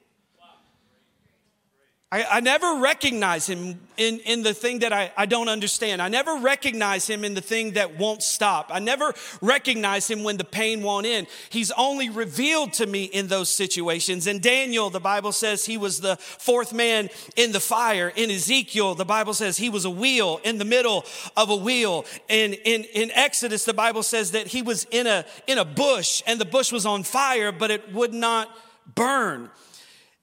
I, 2.11 2.23
I, 2.33 2.39
never 2.39 2.79
recognize 2.81 3.47
him 3.47 3.79
in, 3.97 4.19
in 4.19 4.43
the 4.43 4.53
thing 4.53 4.79
that 4.79 4.93
I, 4.93 5.11
I 5.17 5.25
don't 5.25 5.49
understand. 5.49 6.03
I 6.03 6.07
never 6.07 6.37
recognize 6.37 7.07
him 7.07 7.25
in 7.25 7.33
the 7.33 7.41
thing 7.41 7.71
that 7.71 7.97
won't 7.97 8.21
stop. 8.21 8.69
I 8.71 8.77
never 8.77 9.11
recognize 9.41 10.07
him 10.07 10.23
when 10.23 10.37
the 10.37 10.43
pain 10.43 10.83
won't 10.83 11.07
end. 11.07 11.25
He's 11.49 11.71
only 11.71 12.11
revealed 12.11 12.73
to 12.73 12.85
me 12.85 13.05
in 13.05 13.27
those 13.27 13.49
situations. 13.49 14.27
In 14.27 14.39
Daniel, 14.39 14.91
the 14.91 14.99
Bible 14.99 15.31
says 15.31 15.65
he 15.65 15.77
was 15.77 15.99
the 15.99 16.15
fourth 16.17 16.73
man 16.73 17.09
in 17.35 17.51
the 17.51 17.59
fire. 17.59 18.13
In 18.15 18.29
Ezekiel, 18.29 18.93
the 18.93 19.03
Bible 19.03 19.33
says 19.33 19.57
he 19.57 19.69
was 19.69 19.83
a 19.83 19.89
wheel 19.89 20.39
in 20.43 20.59
the 20.59 20.65
middle 20.65 21.05
of 21.35 21.49
a 21.49 21.55
wheel. 21.55 22.05
In, 22.29 22.53
in, 22.53 22.83
in 22.83 23.09
Exodus, 23.11 23.65
the 23.65 23.73
Bible 23.73 24.03
says 24.03 24.31
that 24.31 24.45
he 24.45 24.61
was 24.61 24.85
in 24.91 25.07
a, 25.07 25.25
in 25.47 25.57
a 25.57 25.65
bush 25.65 26.21
and 26.27 26.39
the 26.39 26.45
bush 26.45 26.71
was 26.71 26.85
on 26.85 27.01
fire, 27.01 27.51
but 27.51 27.71
it 27.71 27.91
would 27.93 28.13
not 28.13 28.47
burn. 28.93 29.49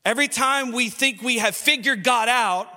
Every 0.05 0.29
time 0.29 0.73
we 0.73 0.89
think 0.89 1.23
we 1.23 1.39
have 1.39 1.55
figured 1.55 2.03
God 2.03 2.29
out, 2.29 2.69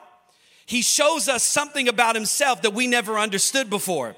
He 0.65 0.81
shows 0.81 1.27
us 1.27 1.43
something 1.43 1.87
about 1.87 2.15
Himself 2.15 2.61
that 2.61 2.73
we 2.73 2.87
never 2.87 3.17
understood 3.17 3.69
before. 3.69 4.15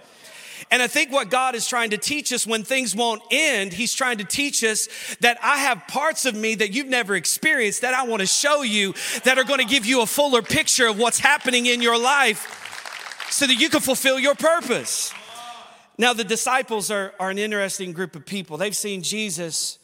And 0.69 0.81
I 0.81 0.87
think 0.87 1.11
what 1.11 1.29
God 1.29 1.55
is 1.55 1.67
trying 1.67 1.91
to 1.91 1.97
teach 1.97 2.33
us 2.33 2.45
when 2.45 2.63
things 2.63 2.95
won't 2.95 3.21
end, 3.31 3.71
He's 3.71 3.93
trying 3.93 4.17
to 4.17 4.25
teach 4.25 4.63
us 4.63 4.87
that 5.21 5.37
I 5.41 5.57
have 5.59 5.87
parts 5.87 6.25
of 6.25 6.35
me 6.35 6.55
that 6.55 6.73
you've 6.73 6.87
never 6.87 7.15
experienced 7.15 7.81
that 7.81 7.93
I 7.93 8.05
want 8.05 8.19
to 8.19 8.25
show 8.25 8.63
you 8.63 8.93
that 9.23 9.37
are 9.37 9.45
going 9.45 9.59
to 9.59 9.65
give 9.65 9.85
you 9.85 10.01
a 10.01 10.05
fuller 10.05 10.41
picture 10.41 10.87
of 10.87 10.99
what's 10.99 11.19
happening 11.19 11.65
in 11.67 11.81
your 11.81 11.97
life 11.97 13.27
so 13.29 13.47
that 13.47 13.55
you 13.55 13.69
can 13.69 13.79
fulfill 13.79 14.19
your 14.19 14.35
purpose. 14.35 15.13
Now, 15.97 16.13
the 16.13 16.23
disciples 16.23 16.91
are, 16.91 17.13
are 17.19 17.29
an 17.29 17.37
interesting 17.37 17.93
group 17.93 18.15
of 18.15 18.25
people. 18.25 18.57
They've 18.57 18.75
seen 18.75 19.01
Jesus 19.01 19.79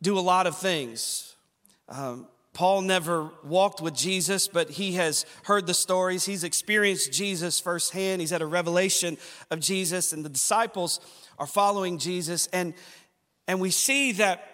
do 0.00 0.18
a 0.18 0.20
lot 0.20 0.46
of 0.46 0.56
things. 0.56 1.36
Um, 1.88 2.26
Paul 2.52 2.82
never 2.82 3.30
walked 3.42 3.80
with 3.80 3.94
Jesus, 3.94 4.46
but 4.46 4.70
he 4.70 4.92
has 4.92 5.24
heard 5.44 5.66
the 5.66 5.74
stories. 5.74 6.26
He's 6.26 6.44
experienced 6.44 7.12
Jesus 7.12 7.58
firsthand. 7.58 8.20
He's 8.20 8.30
had 8.30 8.42
a 8.42 8.46
revelation 8.46 9.16
of 9.50 9.60
Jesus, 9.60 10.12
and 10.12 10.22
the 10.22 10.28
disciples 10.28 11.00
are 11.38 11.46
following 11.46 11.96
Jesus. 11.96 12.48
And, 12.52 12.74
and 13.48 13.58
we 13.58 13.70
see 13.70 14.12
that 14.12 14.48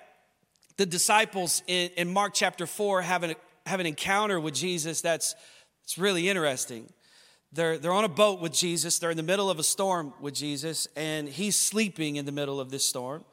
the 0.76 0.86
disciples 0.86 1.62
in, 1.66 1.90
in 1.96 2.12
Mark 2.12 2.34
chapter 2.34 2.66
4 2.66 3.02
have 3.02 3.24
an, 3.24 3.34
have 3.66 3.80
an 3.80 3.86
encounter 3.86 4.38
with 4.38 4.54
Jesus 4.54 5.00
that's, 5.00 5.34
that's 5.82 5.98
really 5.98 6.28
interesting. 6.28 6.88
They're, 7.52 7.78
they're 7.78 7.92
on 7.92 8.04
a 8.04 8.08
boat 8.08 8.40
with 8.40 8.52
Jesus, 8.52 8.98
they're 8.98 9.10
in 9.10 9.16
the 9.16 9.22
middle 9.22 9.50
of 9.50 9.58
a 9.58 9.62
storm 9.64 10.12
with 10.20 10.34
Jesus, 10.34 10.86
and 10.94 11.28
he's 11.28 11.56
sleeping 11.56 12.16
in 12.16 12.26
the 12.26 12.32
middle 12.32 12.60
of 12.60 12.70
this 12.70 12.84
storm. 12.84 13.24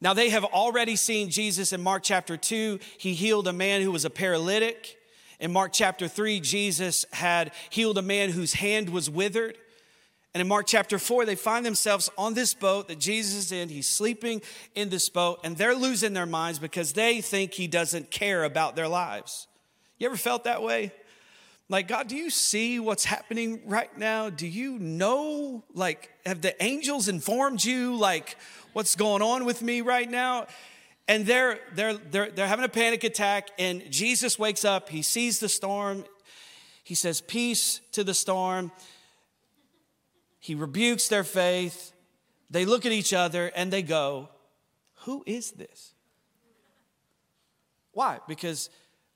Now, 0.00 0.12
they 0.12 0.28
have 0.28 0.44
already 0.44 0.96
seen 0.96 1.30
Jesus 1.30 1.72
in 1.72 1.82
Mark 1.82 2.02
chapter 2.02 2.36
2. 2.36 2.78
He 2.98 3.14
healed 3.14 3.48
a 3.48 3.52
man 3.52 3.82
who 3.82 3.90
was 3.90 4.04
a 4.04 4.10
paralytic. 4.10 4.98
In 5.40 5.52
Mark 5.52 5.72
chapter 5.72 6.06
3, 6.06 6.40
Jesus 6.40 7.04
had 7.12 7.52
healed 7.70 7.98
a 7.98 8.02
man 8.02 8.30
whose 8.30 8.54
hand 8.54 8.90
was 8.90 9.08
withered. 9.08 9.56
And 10.34 10.42
in 10.42 10.48
Mark 10.48 10.66
chapter 10.66 10.98
4, 10.98 11.24
they 11.24 11.34
find 11.34 11.64
themselves 11.64 12.10
on 12.18 12.34
this 12.34 12.52
boat 12.52 12.88
that 12.88 12.98
Jesus 12.98 13.34
is 13.36 13.52
in. 13.52 13.70
He's 13.70 13.88
sleeping 13.88 14.42
in 14.74 14.90
this 14.90 15.08
boat, 15.08 15.40
and 15.42 15.56
they're 15.56 15.74
losing 15.74 16.12
their 16.12 16.26
minds 16.26 16.58
because 16.58 16.92
they 16.92 17.22
think 17.22 17.54
he 17.54 17.66
doesn't 17.66 18.10
care 18.10 18.44
about 18.44 18.76
their 18.76 18.88
lives. 18.88 19.46
You 19.98 20.08
ever 20.08 20.16
felt 20.16 20.44
that 20.44 20.62
way? 20.62 20.92
Like, 21.70 21.88
God, 21.88 22.08
do 22.08 22.16
you 22.16 22.28
see 22.28 22.78
what's 22.78 23.04
happening 23.04 23.62
right 23.64 23.96
now? 23.98 24.28
Do 24.28 24.46
you 24.46 24.78
know? 24.78 25.64
Like, 25.72 26.10
have 26.26 26.42
the 26.42 26.62
angels 26.62 27.08
informed 27.08 27.64
you, 27.64 27.96
like, 27.96 28.36
what's 28.76 28.94
going 28.94 29.22
on 29.22 29.46
with 29.46 29.62
me 29.62 29.80
right 29.80 30.10
now? 30.10 30.46
And 31.08 31.24
they're, 31.24 31.58
they're, 31.74 31.94
they're, 31.94 32.30
they're 32.30 32.46
having 32.46 32.66
a 32.66 32.68
panic 32.68 33.04
attack, 33.04 33.48
and 33.58 33.82
Jesus 33.90 34.38
wakes 34.38 34.66
up. 34.66 34.90
He 34.90 35.00
sees 35.00 35.40
the 35.40 35.48
storm. 35.48 36.04
He 36.84 36.94
says, 36.94 37.22
Peace 37.22 37.80
to 37.92 38.04
the 38.04 38.12
storm. 38.12 38.70
He 40.40 40.54
rebukes 40.54 41.08
their 41.08 41.24
faith. 41.24 41.94
They 42.50 42.66
look 42.66 42.84
at 42.84 42.92
each 42.92 43.14
other 43.14 43.50
and 43.56 43.72
they 43.72 43.80
go, 43.80 44.28
Who 45.04 45.24
is 45.24 45.52
this? 45.52 45.94
Why? 47.92 48.18
Because 48.28 48.68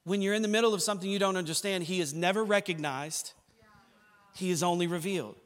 when 0.04 0.22
you're 0.22 0.32
in 0.32 0.40
the 0.40 0.48
middle 0.48 0.72
of 0.72 0.80
something 0.80 1.10
you 1.10 1.18
don't 1.18 1.36
understand, 1.36 1.84
He 1.84 2.00
is 2.00 2.14
never 2.14 2.42
recognized, 2.42 3.34
He 4.34 4.50
is 4.50 4.62
only 4.62 4.86
revealed. 4.86 5.36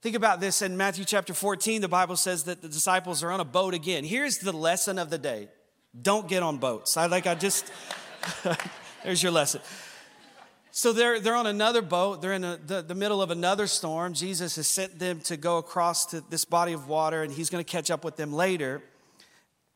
Think 0.00 0.14
about 0.14 0.40
this 0.40 0.62
in 0.62 0.76
Matthew 0.76 1.04
chapter 1.04 1.34
14, 1.34 1.80
the 1.80 1.88
Bible 1.88 2.16
says 2.16 2.44
that 2.44 2.62
the 2.62 2.68
disciples 2.68 3.24
are 3.24 3.32
on 3.32 3.40
a 3.40 3.44
boat 3.44 3.74
again. 3.74 4.04
Here's 4.04 4.38
the 4.38 4.52
lesson 4.52 4.98
of 4.98 5.10
the 5.10 5.18
day 5.18 5.48
don't 6.00 6.28
get 6.28 6.42
on 6.42 6.58
boats. 6.58 6.96
I 6.96 7.06
like, 7.06 7.26
I 7.26 7.34
just, 7.34 7.72
there's 9.04 9.22
your 9.22 9.32
lesson. 9.32 9.60
So 10.70 10.92
they're, 10.92 11.18
they're 11.18 11.34
on 11.34 11.48
another 11.48 11.82
boat. 11.82 12.22
They're 12.22 12.34
in 12.34 12.44
a, 12.44 12.56
the, 12.56 12.82
the 12.82 12.94
middle 12.94 13.20
of 13.20 13.32
another 13.32 13.66
storm. 13.66 14.14
Jesus 14.14 14.54
has 14.54 14.68
sent 14.68 15.00
them 15.00 15.20
to 15.22 15.36
go 15.36 15.58
across 15.58 16.06
to 16.06 16.20
this 16.30 16.44
body 16.44 16.72
of 16.72 16.86
water, 16.86 17.24
and 17.24 17.32
he's 17.32 17.50
going 17.50 17.64
to 17.64 17.68
catch 17.68 17.90
up 17.90 18.04
with 18.04 18.14
them 18.14 18.32
later. 18.32 18.80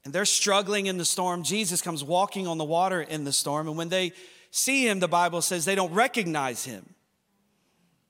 And 0.04 0.14
they're 0.14 0.24
struggling 0.24 0.86
in 0.86 0.98
the 0.98 1.04
storm. 1.04 1.42
Jesus 1.42 1.82
comes 1.82 2.04
walking 2.04 2.46
on 2.46 2.58
the 2.58 2.64
water 2.64 3.02
in 3.02 3.24
the 3.24 3.32
storm. 3.32 3.66
And 3.66 3.76
when 3.76 3.88
they 3.88 4.12
see 4.52 4.86
him, 4.86 5.00
the 5.00 5.08
Bible 5.08 5.42
says 5.42 5.64
they 5.64 5.74
don't 5.74 5.92
recognize 5.92 6.64
him. 6.64 6.94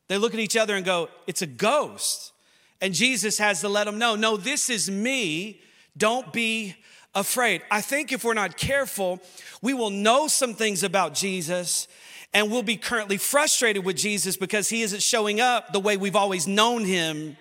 They 0.08 0.18
look 0.18 0.34
at 0.34 0.40
each 0.40 0.56
other 0.56 0.74
and 0.74 0.84
go, 0.84 1.08
It's 1.26 1.42
a 1.42 1.46
ghost. 1.46 2.32
And 2.80 2.92
Jesus 2.92 3.38
has 3.38 3.60
to 3.60 3.68
let 3.68 3.84
them 3.84 3.98
know, 3.98 4.14
No, 4.16 4.36
this 4.36 4.70
is 4.70 4.90
me. 4.90 5.60
Don't 5.96 6.32
be 6.32 6.74
afraid. 7.14 7.62
I 7.70 7.80
think 7.80 8.12
if 8.12 8.24
we're 8.24 8.34
not 8.34 8.56
careful, 8.56 9.20
we 9.60 9.74
will 9.74 9.90
know 9.90 10.28
some 10.28 10.54
things 10.54 10.82
about 10.82 11.14
Jesus 11.14 11.86
and 12.34 12.50
we'll 12.50 12.62
be 12.62 12.76
currently 12.76 13.18
frustrated 13.18 13.84
with 13.84 13.96
Jesus 13.96 14.36
because 14.36 14.68
he 14.68 14.82
isn't 14.82 15.02
showing 15.02 15.40
up 15.40 15.72
the 15.72 15.80
way 15.80 15.96
we've 15.96 16.16
always 16.16 16.48
known 16.48 16.84
him 16.84 17.36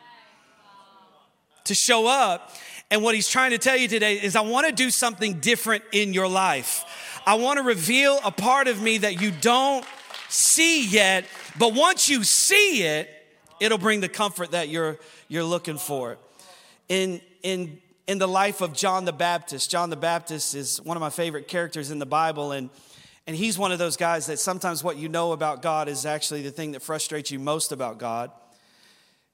to 1.64 1.74
show 1.74 2.08
up. 2.08 2.54
And 2.90 3.02
what 3.02 3.16
he's 3.16 3.30
trying 3.30 3.52
to 3.52 3.58
tell 3.58 3.78
you 3.78 3.88
today 3.88 4.16
is, 4.16 4.36
I 4.36 4.42
want 4.42 4.68
to 4.68 4.74
do 4.74 4.90
something 4.90 5.40
different 5.40 5.84
in 5.94 6.14
your 6.14 6.28
life. 6.28 6.84
I 7.26 7.36
want 7.36 7.58
to 7.58 7.64
reveal 7.64 8.20
a 8.26 8.32
part 8.32 8.68
of 8.68 8.82
me 8.82 8.98
that 9.00 9.22
you 9.22 9.32
don't 9.32 9.86
see 10.28 10.86
yet, 10.86 11.26
but 11.58 11.74
once 11.74 12.10
you 12.10 12.24
see 12.24 12.84
it, 12.84 13.10
it'll 13.60 13.78
bring 13.78 14.02
the 14.02 14.10
comfort 14.10 14.52
that 14.52 14.70
you're, 14.70 14.98
you're 15.28 15.44
looking 15.44 15.78
for. 15.78 16.18
In, 16.90 17.22
in, 17.44 17.80
in 18.08 18.18
the 18.18 18.28
life 18.28 18.62
of 18.62 18.74
John 18.74 19.06
the 19.06 19.14
Baptist, 19.14 19.70
John 19.70 19.90
the 19.90 19.96
Baptist 19.96 20.56
is 20.56 20.82
one 20.82 20.98
of 20.98 21.02
my 21.02 21.10
favorite 21.10 21.48
characters 21.48 21.92
in 21.92 22.00
the 22.00 22.06
Bible, 22.06 22.52
and, 22.52 22.70
and 23.28 23.36
he's 23.36 23.58
one 23.58 23.72
of 23.72 23.80
those 23.80 23.98
guys 23.98 24.26
that 24.26 24.40
sometimes 24.40 24.84
what 24.84 24.98
you 24.98 25.10
know 25.10 25.32
about 25.32 25.62
God 25.62 25.88
is 25.88 26.06
actually 26.06 26.42
the 26.42 26.52
thing 26.52 26.72
that 26.72 26.82
frustrates 26.82 27.32
you 27.32 27.40
most 27.40 27.72
about 27.72 27.98
God. 27.98 28.32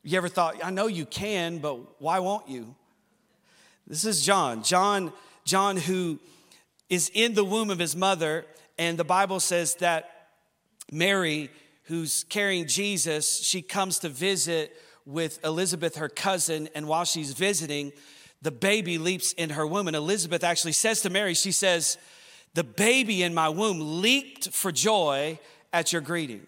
You 0.04 0.18
ever 0.18 0.30
thought, 0.30 0.56
I 0.64 0.70
know 0.70 0.88
you 0.88 1.06
can, 1.06 1.60
but 1.60 2.02
why 2.02 2.20
won't 2.20 2.48
you? 2.48 2.76
This 3.88 4.06
is 4.06 4.24
John. 4.26 4.64
John, 4.64 5.14
John 5.46 5.78
who 5.78 6.20
is 6.90 7.10
in 7.14 7.34
the 7.34 7.44
womb 7.44 7.70
of 7.70 7.80
his 7.80 7.96
mother, 7.96 8.46
and 8.78 8.98
the 8.98 9.04
Bible 9.04 9.40
says 9.40 9.76
that 9.76 10.30
Mary, 10.92 11.50
who's 11.88 12.26
carrying 12.26 12.68
Jesus, 12.68 13.40
she 13.40 13.62
comes 13.62 14.00
to 14.00 14.10
visit 14.10 14.76
with 15.06 15.40
Elizabeth, 15.44 15.96
her 15.96 16.10
cousin, 16.10 16.68
and 16.76 16.88
while 16.88 17.06
she's 17.06 17.34
visiting, 17.34 17.94
the 18.42 18.52
baby 18.52 18.98
leaps 18.98 19.32
in 19.34 19.52
her 19.52 19.66
womb. 19.66 19.88
And 19.88 19.96
Elizabeth 19.96 20.44
actually 20.44 20.74
says 20.74 21.02
to 21.02 21.10
Mary, 21.10 21.34
she 21.34 21.52
says, 21.52 21.98
The 22.54 22.64
baby 22.64 23.24
in 23.24 23.34
my 23.34 23.50
womb 23.50 24.02
leaped 24.02 24.50
for 24.50 24.72
joy 24.72 25.40
at 25.72 25.94
your 25.94 26.02
greeting. 26.02 26.46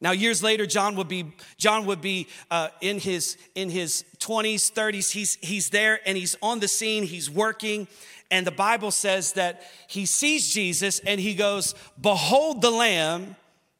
Now, 0.00 0.12
years 0.12 0.42
later, 0.42 0.64
John 0.64 0.94
would 0.96 1.08
be 1.08 1.32
John 1.56 1.84
would 1.86 2.00
be 2.00 2.28
uh, 2.50 2.68
in 2.80 3.00
his 3.00 3.36
in 3.56 3.68
his 3.68 4.04
twenties, 4.20 4.70
thirties. 4.70 5.10
He's 5.10 5.36
he's 5.40 5.70
there 5.70 5.98
and 6.06 6.16
he's 6.16 6.36
on 6.40 6.60
the 6.60 6.68
scene. 6.68 7.02
He's 7.02 7.28
working, 7.28 7.88
and 8.30 8.46
the 8.46 8.52
Bible 8.52 8.92
says 8.92 9.32
that 9.32 9.62
he 9.88 10.06
sees 10.06 10.52
Jesus 10.52 11.00
and 11.00 11.20
he 11.20 11.34
goes, 11.34 11.74
Behold 12.00 12.62
the 12.62 12.70
Lamb 12.70 13.34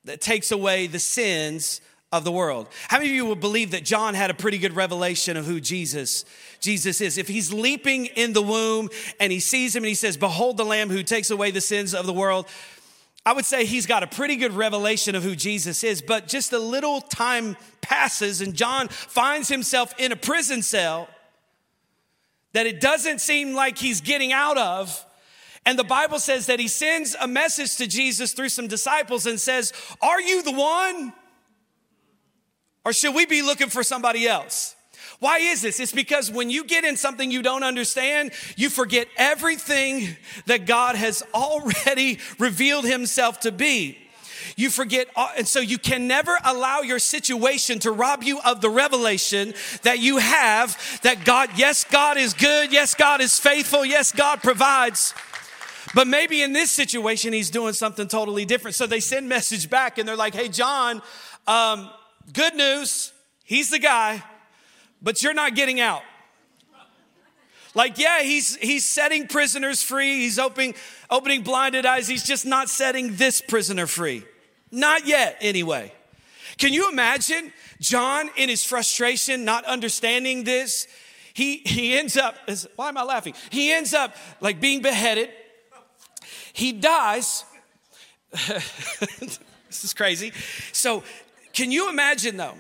that 0.04 0.20
takes 0.20 0.50
away 0.50 0.86
the 0.86 0.98
sins 0.98 1.80
of 2.10 2.24
the 2.24 2.32
world. 2.32 2.68
How 2.88 2.98
many 2.98 3.10
of 3.10 3.16
you 3.16 3.26
would 3.26 3.40
believe 3.40 3.72
that 3.72 3.84
John 3.84 4.14
had 4.14 4.30
a 4.30 4.34
pretty 4.34 4.58
good 4.58 4.74
revelation 4.74 5.36
of 5.36 5.44
who 5.44 5.60
Jesus 5.60 6.24
Jesus 6.60 7.00
is? 7.00 7.18
If 7.18 7.28
he's 7.28 7.52
leaping 7.52 8.06
in 8.06 8.32
the 8.32 8.42
womb 8.42 8.88
and 9.20 9.30
he 9.30 9.40
sees 9.40 9.76
him 9.76 9.82
and 9.82 9.88
he 9.88 9.94
says, 9.94 10.16
"Behold 10.16 10.56
the 10.56 10.64
lamb 10.64 10.88
who 10.88 11.02
takes 11.02 11.30
away 11.30 11.50
the 11.50 11.60
sins 11.60 11.94
of 11.94 12.06
the 12.06 12.12
world." 12.12 12.46
I 13.26 13.32
would 13.32 13.44
say 13.44 13.66
he's 13.66 13.84
got 13.84 14.02
a 14.02 14.06
pretty 14.06 14.36
good 14.36 14.52
revelation 14.52 15.14
of 15.14 15.22
who 15.22 15.36
Jesus 15.36 15.84
is, 15.84 16.00
but 16.00 16.28
just 16.28 16.54
a 16.54 16.58
little 16.58 17.02
time 17.02 17.58
passes 17.82 18.40
and 18.40 18.54
John 18.54 18.88
finds 18.88 19.48
himself 19.48 19.92
in 19.98 20.12
a 20.12 20.16
prison 20.16 20.62
cell 20.62 21.08
that 22.54 22.66
it 22.66 22.80
doesn't 22.80 23.20
seem 23.20 23.52
like 23.52 23.76
he's 23.76 24.00
getting 24.00 24.32
out 24.32 24.56
of. 24.56 25.04
And 25.66 25.78
the 25.78 25.84
Bible 25.84 26.18
says 26.18 26.46
that 26.46 26.60
he 26.60 26.68
sends 26.68 27.14
a 27.20 27.28
message 27.28 27.76
to 27.76 27.86
Jesus 27.86 28.32
through 28.32 28.48
some 28.48 28.68
disciples 28.68 29.26
and 29.26 29.40
says, 29.40 29.72
Are 30.00 30.20
you 30.20 30.42
the 30.42 30.52
one? 30.52 31.12
Or 32.84 32.92
should 32.92 33.14
we 33.14 33.26
be 33.26 33.42
looking 33.42 33.68
for 33.68 33.82
somebody 33.82 34.26
else? 34.26 34.74
Why 35.20 35.38
is 35.38 35.62
this? 35.62 35.80
It's 35.80 35.92
because 35.92 36.30
when 36.30 36.48
you 36.48 36.64
get 36.64 36.84
in 36.84 36.96
something 36.96 37.30
you 37.30 37.42
don't 37.42 37.64
understand, 37.64 38.30
you 38.56 38.70
forget 38.70 39.08
everything 39.16 40.16
that 40.46 40.64
God 40.64 40.94
has 40.94 41.24
already 41.34 42.18
revealed 42.38 42.84
himself 42.84 43.40
to 43.40 43.52
be. 43.52 43.98
You 44.56 44.70
forget, 44.70 45.08
uh, 45.16 45.28
and 45.36 45.46
so 45.46 45.60
you 45.60 45.78
can 45.78 46.06
never 46.06 46.36
allow 46.44 46.80
your 46.80 46.98
situation 46.98 47.78
to 47.80 47.92
rob 47.92 48.22
you 48.22 48.40
of 48.44 48.60
the 48.60 48.70
revelation 48.70 49.54
that 49.82 49.98
you 49.98 50.18
have 50.18 51.00
that 51.02 51.24
God, 51.24 51.50
yes, 51.56 51.84
God 51.84 52.16
is 52.16 52.34
good. 52.34 52.72
Yes, 52.72 52.94
God 52.94 53.20
is 53.20 53.38
faithful. 53.38 53.84
Yes, 53.84 54.12
God 54.12 54.42
provides. 54.42 55.14
But 55.98 56.06
maybe 56.06 56.42
in 56.42 56.52
this 56.52 56.70
situation, 56.70 57.32
he's 57.32 57.50
doing 57.50 57.72
something 57.72 58.06
totally 58.06 58.44
different. 58.44 58.76
So 58.76 58.86
they 58.86 59.00
send 59.00 59.28
message 59.28 59.68
back 59.68 59.98
and 59.98 60.06
they're 60.06 60.14
like, 60.14 60.32
hey, 60.32 60.48
John, 60.48 61.02
um, 61.48 61.90
good 62.32 62.54
news. 62.54 63.12
He's 63.42 63.70
the 63.70 63.80
guy, 63.80 64.22
but 65.02 65.24
you're 65.24 65.34
not 65.34 65.56
getting 65.56 65.80
out. 65.80 66.02
Like, 67.74 67.98
yeah, 67.98 68.22
he's 68.22 68.54
he's 68.54 68.86
setting 68.86 69.26
prisoners 69.26 69.82
free. 69.82 70.20
He's 70.20 70.38
opening 70.38 70.76
opening 71.10 71.42
blinded 71.42 71.84
eyes. 71.84 72.06
He's 72.06 72.22
just 72.22 72.46
not 72.46 72.68
setting 72.68 73.16
this 73.16 73.40
prisoner 73.40 73.88
free. 73.88 74.22
Not 74.70 75.04
yet, 75.04 75.36
anyway. 75.40 75.92
Can 76.58 76.72
you 76.72 76.88
imagine 76.92 77.52
John 77.80 78.30
in 78.36 78.48
his 78.48 78.62
frustration, 78.62 79.44
not 79.44 79.64
understanding 79.64 80.44
this? 80.44 80.86
He 81.34 81.56
he 81.56 81.98
ends 81.98 82.16
up. 82.16 82.36
Why 82.76 82.88
am 82.88 82.96
I 82.98 83.02
laughing? 83.02 83.34
He 83.50 83.72
ends 83.72 83.94
up 83.94 84.14
like 84.40 84.60
being 84.60 84.80
beheaded. 84.80 85.30
He 86.52 86.72
dies. 86.72 87.44
this 88.30 89.84
is 89.84 89.94
crazy. 89.94 90.32
So, 90.72 91.02
can 91.52 91.72
you 91.72 91.88
imagine 91.88 92.36
though? 92.36 92.54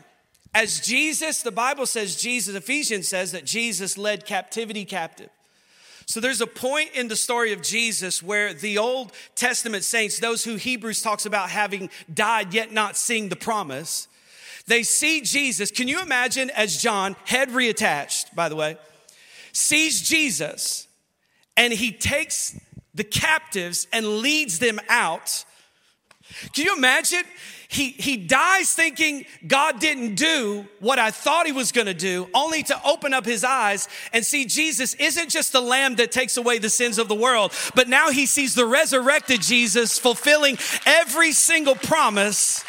As 0.54 0.80
Jesus, 0.80 1.42
the 1.42 1.52
Bible 1.52 1.86
says 1.86 2.16
Jesus, 2.16 2.54
Ephesians 2.54 3.06
says 3.06 3.32
that 3.32 3.44
Jesus 3.44 3.98
led 3.98 4.24
captivity 4.24 4.84
captive. 4.84 5.30
So 6.06 6.20
there's 6.20 6.40
a 6.40 6.46
point 6.46 6.92
in 6.94 7.08
the 7.08 7.16
story 7.16 7.52
of 7.52 7.60
Jesus 7.60 8.22
where 8.22 8.54
the 8.54 8.78
Old 8.78 9.12
Testament 9.34 9.84
saints, 9.84 10.18
those 10.18 10.42
who 10.42 10.56
Hebrews 10.56 11.02
talks 11.02 11.26
about 11.26 11.50
having 11.50 11.90
died 12.12 12.54
yet 12.54 12.72
not 12.72 12.96
seeing 12.96 13.28
the 13.28 13.36
promise, 13.36 14.08
they 14.66 14.82
see 14.82 15.20
Jesus. 15.20 15.70
Can 15.70 15.86
you 15.86 16.00
imagine 16.00 16.48
as 16.50 16.80
John, 16.80 17.14
head 17.26 17.50
reattached, 17.50 18.34
by 18.34 18.48
the 18.48 18.56
way, 18.56 18.78
sees 19.52 20.00
Jesus 20.00 20.88
and 21.58 21.74
he 21.74 21.92
takes 21.92 22.58
the 22.98 23.04
captives 23.04 23.86
and 23.92 24.18
leads 24.18 24.58
them 24.58 24.78
out. 24.90 25.44
Can 26.52 26.66
you 26.66 26.76
imagine? 26.76 27.22
He, 27.68 27.90
he 27.90 28.16
dies 28.16 28.74
thinking 28.74 29.26
God 29.46 29.78
didn't 29.78 30.14
do 30.14 30.66
what 30.80 30.98
I 30.98 31.10
thought 31.10 31.46
he 31.46 31.52
was 31.52 31.70
gonna 31.70 31.94
do, 31.94 32.28
only 32.34 32.62
to 32.64 32.82
open 32.82 33.12
up 33.14 33.26
his 33.26 33.44
eyes 33.44 33.88
and 34.12 34.24
see 34.24 34.46
Jesus 34.46 34.94
isn't 34.94 35.28
just 35.28 35.52
the 35.52 35.60
lamb 35.60 35.96
that 35.96 36.10
takes 36.10 36.36
away 36.36 36.58
the 36.58 36.70
sins 36.70 36.98
of 36.98 37.08
the 37.08 37.14
world, 37.14 37.52
but 37.74 37.88
now 37.88 38.10
he 38.10 38.26
sees 38.26 38.54
the 38.54 38.66
resurrected 38.66 39.42
Jesus 39.42 39.98
fulfilling 39.98 40.58
every 40.86 41.32
single 41.32 41.74
promise 41.74 42.64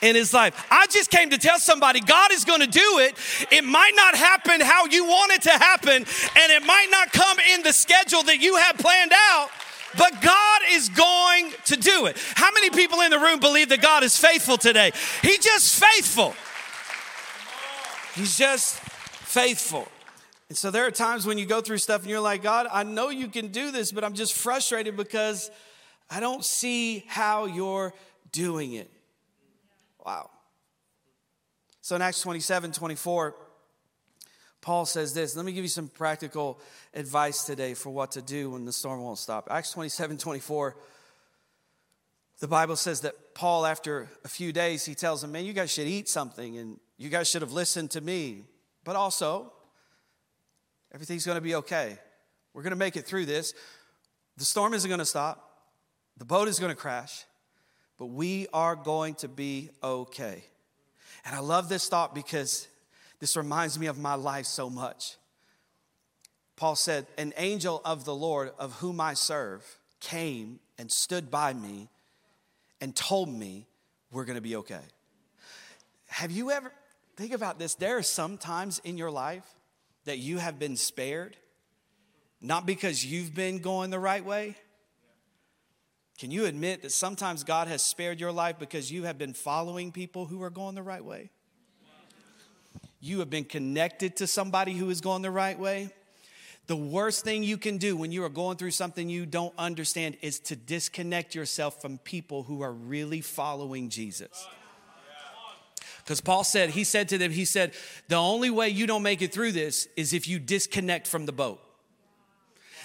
in 0.00 0.14
his 0.14 0.32
life. 0.32 0.66
I 0.70 0.86
just 0.86 1.10
came 1.10 1.30
to 1.30 1.38
tell 1.38 1.58
somebody 1.58 2.00
God 2.00 2.32
is 2.32 2.44
going 2.44 2.60
to 2.60 2.66
do 2.66 2.98
it. 3.00 3.16
It 3.50 3.64
might 3.64 3.92
not 3.96 4.14
happen 4.14 4.60
how 4.60 4.86
you 4.86 5.04
want 5.04 5.32
it 5.32 5.42
to 5.42 5.50
happen, 5.50 5.96
and 5.96 6.52
it 6.52 6.64
might 6.64 6.88
not 6.90 7.12
come 7.12 7.38
in 7.52 7.62
the 7.62 7.72
schedule 7.72 8.22
that 8.24 8.40
you 8.40 8.56
have 8.56 8.78
planned 8.78 9.12
out. 9.12 9.50
But 9.96 10.20
God 10.20 10.60
is 10.70 10.88
going 10.90 11.52
to 11.66 11.76
do 11.76 12.06
it. 12.06 12.16
How 12.34 12.50
many 12.52 12.70
people 12.70 13.00
in 13.00 13.10
the 13.10 13.18
room 13.18 13.40
believe 13.40 13.70
that 13.70 13.80
God 13.80 14.02
is 14.02 14.16
faithful 14.16 14.58
today? 14.58 14.92
He's 15.22 15.38
just 15.38 15.82
faithful. 15.82 16.34
He's 18.14 18.36
just 18.36 18.76
faithful. 18.76 19.88
And 20.48 20.56
so 20.56 20.70
there 20.70 20.86
are 20.86 20.90
times 20.90 21.26
when 21.26 21.38
you 21.38 21.46
go 21.46 21.60
through 21.60 21.78
stuff 21.78 22.02
and 22.02 22.10
you're 22.10 22.20
like, 22.20 22.42
God, 22.42 22.66
I 22.70 22.82
know 22.82 23.10
you 23.10 23.28
can 23.28 23.48
do 23.48 23.70
this, 23.70 23.92
but 23.92 24.04
I'm 24.04 24.14
just 24.14 24.34
frustrated 24.34 24.96
because 24.96 25.50
I 26.10 26.20
don't 26.20 26.44
see 26.44 27.04
how 27.06 27.46
you're 27.46 27.94
doing 28.32 28.72
it. 28.72 28.90
Wow. 30.04 30.30
So 31.82 31.96
in 31.96 32.02
Acts 32.02 32.20
27 32.22 32.72
24, 32.72 33.34
Paul 34.60 34.86
says 34.86 35.14
this. 35.14 35.36
Let 35.36 35.44
me 35.44 35.52
give 35.52 35.64
you 35.64 35.68
some 35.68 35.88
practical 35.88 36.60
advice 36.94 37.44
today 37.44 37.74
for 37.74 37.90
what 37.90 38.12
to 38.12 38.22
do 38.22 38.50
when 38.50 38.64
the 38.64 38.72
storm 38.72 39.02
won't 39.02 39.18
stop. 39.18 39.48
Acts 39.50 39.72
27 39.72 40.18
24. 40.18 40.76
The 42.40 42.48
Bible 42.48 42.76
says 42.76 43.00
that 43.00 43.34
Paul, 43.34 43.66
after 43.66 44.08
a 44.24 44.28
few 44.28 44.52
days, 44.52 44.84
he 44.84 44.94
tells 44.94 45.22
them, 45.22 45.32
Man, 45.32 45.44
you 45.44 45.52
guys 45.52 45.70
should 45.70 45.88
eat 45.88 46.08
something 46.08 46.56
and 46.56 46.78
you 46.96 47.08
guys 47.08 47.28
should 47.28 47.42
have 47.42 47.52
listened 47.52 47.92
to 47.92 48.00
me. 48.00 48.44
But 48.84 48.96
also, 48.96 49.52
everything's 50.92 51.26
going 51.26 51.36
to 51.36 51.42
be 51.42 51.56
okay. 51.56 51.98
We're 52.54 52.62
going 52.62 52.70
to 52.70 52.76
make 52.76 52.96
it 52.96 53.06
through 53.06 53.26
this. 53.26 53.54
The 54.36 54.44
storm 54.44 54.72
isn't 54.74 54.88
going 54.88 55.00
to 55.00 55.04
stop, 55.04 55.50
the 56.16 56.24
boat 56.24 56.48
is 56.48 56.58
going 56.60 56.70
to 56.70 56.80
crash, 56.80 57.24
but 57.98 58.06
we 58.06 58.46
are 58.52 58.76
going 58.76 59.14
to 59.16 59.28
be 59.28 59.70
okay. 59.82 60.44
And 61.24 61.34
I 61.34 61.40
love 61.40 61.68
this 61.68 61.88
thought 61.88 62.14
because 62.14 62.68
this 63.20 63.36
reminds 63.36 63.78
me 63.78 63.86
of 63.86 63.98
my 63.98 64.14
life 64.14 64.46
so 64.46 64.70
much. 64.70 65.16
Paul 66.56 66.76
said, 66.76 67.06
An 67.16 67.32
angel 67.36 67.80
of 67.84 68.04
the 68.04 68.14
Lord, 68.14 68.52
of 68.58 68.74
whom 68.74 69.00
I 69.00 69.14
serve, 69.14 69.64
came 70.00 70.60
and 70.78 70.90
stood 70.90 71.30
by 71.30 71.52
me 71.52 71.88
and 72.80 72.94
told 72.94 73.28
me 73.28 73.66
we're 74.10 74.24
gonna 74.24 74.40
be 74.40 74.56
okay. 74.56 74.80
Have 76.08 76.30
you 76.30 76.50
ever, 76.50 76.72
think 77.16 77.32
about 77.32 77.58
this, 77.58 77.74
there 77.74 77.96
are 77.98 78.02
some 78.02 78.38
times 78.38 78.80
in 78.84 78.96
your 78.96 79.10
life 79.10 79.44
that 80.04 80.18
you 80.18 80.38
have 80.38 80.58
been 80.58 80.76
spared, 80.76 81.36
not 82.40 82.64
because 82.64 83.04
you've 83.04 83.34
been 83.34 83.58
going 83.58 83.90
the 83.90 83.98
right 83.98 84.24
way. 84.24 84.56
Can 86.18 86.30
you 86.30 86.46
admit 86.46 86.82
that 86.82 86.92
sometimes 86.92 87.44
God 87.44 87.68
has 87.68 87.82
spared 87.82 88.18
your 88.18 88.32
life 88.32 88.58
because 88.58 88.90
you 88.90 89.04
have 89.04 89.18
been 89.18 89.34
following 89.34 89.92
people 89.92 90.24
who 90.24 90.42
are 90.42 90.50
going 90.50 90.74
the 90.74 90.82
right 90.82 91.04
way? 91.04 91.30
You 93.00 93.20
have 93.20 93.30
been 93.30 93.44
connected 93.44 94.16
to 94.16 94.26
somebody 94.26 94.74
who 94.74 94.90
is 94.90 95.00
going 95.00 95.22
the 95.22 95.30
right 95.30 95.58
way. 95.58 95.90
The 96.66 96.76
worst 96.76 97.24
thing 97.24 97.42
you 97.42 97.56
can 97.56 97.78
do 97.78 97.96
when 97.96 98.12
you 98.12 98.24
are 98.24 98.28
going 98.28 98.58
through 98.58 98.72
something 98.72 99.08
you 99.08 99.24
don't 99.24 99.54
understand 99.56 100.18
is 100.20 100.38
to 100.40 100.56
disconnect 100.56 101.34
yourself 101.34 101.80
from 101.80 101.98
people 101.98 102.42
who 102.42 102.60
are 102.60 102.72
really 102.72 103.22
following 103.22 103.88
Jesus. 103.88 104.46
Because 106.04 106.20
Paul 106.20 106.44
said, 106.44 106.70
he 106.70 106.84
said 106.84 107.08
to 107.10 107.18
them, 107.18 107.30
he 107.30 107.44
said, 107.44 107.72
the 108.08 108.16
only 108.16 108.50
way 108.50 108.68
you 108.68 108.86
don't 108.86 109.02
make 109.02 109.22
it 109.22 109.32
through 109.32 109.52
this 109.52 109.88
is 109.96 110.12
if 110.12 110.28
you 110.28 110.38
disconnect 110.38 111.06
from 111.06 111.26
the 111.26 111.32
boat. 111.32 111.60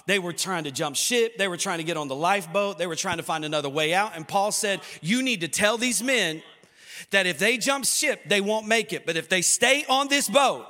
They 0.05 0.19
were 0.19 0.33
trying 0.33 0.65
to 0.65 0.71
jump 0.71 0.95
ship. 0.95 1.37
They 1.37 1.47
were 1.47 1.57
trying 1.57 1.77
to 1.77 1.83
get 1.83 1.95
on 1.95 2.07
the 2.07 2.15
lifeboat. 2.15 2.77
They 2.77 2.87
were 2.87 2.95
trying 2.95 3.17
to 3.17 3.23
find 3.23 3.45
another 3.45 3.69
way 3.69 3.93
out. 3.93 4.15
And 4.15 4.27
Paul 4.27 4.51
said, 4.51 4.81
You 5.01 5.23
need 5.23 5.41
to 5.41 5.47
tell 5.47 5.77
these 5.77 6.03
men 6.03 6.43
that 7.11 7.25
if 7.25 7.39
they 7.39 7.57
jump 7.57 7.85
ship, 7.85 8.21
they 8.27 8.41
won't 8.41 8.67
make 8.67 8.93
it. 8.93 9.05
But 9.05 9.17
if 9.17 9.29
they 9.29 9.41
stay 9.41 9.85
on 9.87 10.07
this 10.07 10.29
boat, 10.29 10.65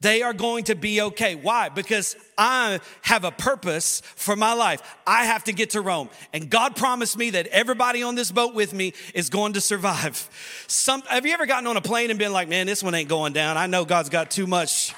they 0.00 0.22
are 0.22 0.32
going 0.32 0.64
to 0.64 0.76
be 0.76 1.00
okay. 1.00 1.34
Why? 1.34 1.68
Because 1.68 2.14
I 2.36 2.78
have 3.02 3.24
a 3.24 3.32
purpose 3.32 4.00
for 4.14 4.36
my 4.36 4.52
life. 4.52 4.80
I 5.06 5.24
have 5.24 5.44
to 5.44 5.52
get 5.52 5.70
to 5.70 5.80
Rome. 5.80 6.08
And 6.32 6.48
God 6.48 6.76
promised 6.76 7.18
me 7.18 7.30
that 7.30 7.48
everybody 7.48 8.02
on 8.02 8.14
this 8.14 8.30
boat 8.30 8.54
with 8.54 8.72
me 8.72 8.94
is 9.12 9.28
going 9.28 9.54
to 9.54 9.60
survive. 9.60 10.30
Some, 10.68 11.02
have 11.02 11.26
you 11.26 11.32
ever 11.32 11.46
gotten 11.46 11.66
on 11.66 11.76
a 11.76 11.80
plane 11.80 12.10
and 12.10 12.18
been 12.18 12.32
like, 12.32 12.48
man, 12.48 12.66
this 12.66 12.82
one 12.82 12.94
ain't 12.94 13.08
going 13.08 13.32
down? 13.32 13.56
I 13.56 13.66
know 13.66 13.84
God's 13.84 14.08
got 14.08 14.30
too 14.30 14.46
much 14.46 14.94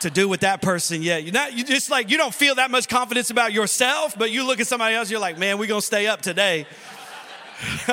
to 0.00 0.10
do 0.10 0.28
with 0.28 0.40
that 0.40 0.62
person 0.62 1.02
yet. 1.02 1.22
You're 1.22 1.32
not, 1.32 1.52
you 1.52 1.62
just 1.62 1.90
like, 1.90 2.10
you 2.10 2.16
don't 2.16 2.34
feel 2.34 2.56
that 2.56 2.70
much 2.70 2.88
confidence 2.88 3.30
about 3.30 3.52
yourself, 3.52 4.18
but 4.18 4.30
you 4.30 4.46
look 4.46 4.58
at 4.58 4.66
somebody 4.66 4.96
else, 4.96 5.10
you're 5.10 5.20
like, 5.20 5.38
man, 5.38 5.58
we're 5.58 5.68
going 5.68 5.82
to 5.82 5.86
stay 5.86 6.06
up 6.06 6.22
today. 6.22 6.66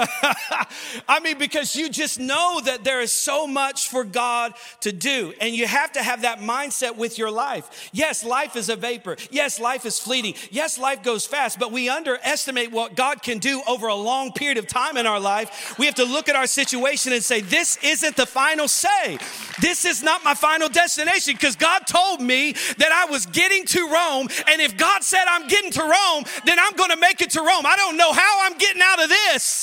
I 1.07 1.19
mean, 1.21 1.37
because 1.37 1.75
you 1.75 1.89
just 1.89 2.19
know 2.19 2.61
that 2.63 2.83
there 2.83 3.01
is 3.01 3.11
so 3.11 3.47
much 3.47 3.89
for 3.89 4.03
God 4.03 4.53
to 4.81 4.91
do. 4.91 5.33
And 5.41 5.53
you 5.53 5.67
have 5.67 5.91
to 5.93 6.03
have 6.03 6.21
that 6.21 6.39
mindset 6.39 6.95
with 6.95 7.17
your 7.17 7.31
life. 7.31 7.89
Yes, 7.91 8.23
life 8.23 8.55
is 8.55 8.69
a 8.69 8.75
vapor. 8.75 9.17
Yes, 9.29 9.59
life 9.59 9.85
is 9.85 9.99
fleeting. 9.99 10.35
Yes, 10.51 10.77
life 10.77 11.03
goes 11.03 11.25
fast, 11.25 11.59
but 11.59 11.71
we 11.71 11.89
underestimate 11.89 12.71
what 12.71 12.95
God 12.95 13.21
can 13.21 13.39
do 13.39 13.61
over 13.67 13.87
a 13.87 13.95
long 13.95 14.31
period 14.31 14.57
of 14.57 14.67
time 14.67 14.97
in 14.97 15.05
our 15.05 15.19
life. 15.19 15.75
We 15.77 15.85
have 15.85 15.95
to 15.95 16.05
look 16.05 16.29
at 16.29 16.35
our 16.35 16.47
situation 16.47 17.13
and 17.13 17.23
say, 17.23 17.41
This 17.41 17.77
isn't 17.83 18.15
the 18.15 18.25
final 18.25 18.67
say. 18.67 19.17
This 19.61 19.85
is 19.85 20.03
not 20.03 20.23
my 20.23 20.33
final 20.33 20.69
destination 20.69 21.33
because 21.33 21.55
God 21.55 21.87
told 21.87 22.21
me 22.21 22.53
that 22.77 22.91
I 22.91 23.11
was 23.11 23.25
getting 23.25 23.65
to 23.65 23.87
Rome. 23.87 24.29
And 24.47 24.61
if 24.61 24.77
God 24.77 25.03
said 25.03 25.25
I'm 25.27 25.47
getting 25.47 25.71
to 25.71 25.81
Rome, 25.81 26.23
then 26.45 26.57
I'm 26.59 26.73
going 26.75 26.91
to 26.91 26.97
make 26.97 27.21
it 27.21 27.31
to 27.31 27.41
Rome. 27.41 27.65
I 27.65 27.75
don't 27.75 27.97
know 27.97 28.13
how 28.13 28.45
I'm 28.45 28.57
getting 28.57 28.81
out 28.81 29.03
of 29.03 29.09
this. 29.09 29.56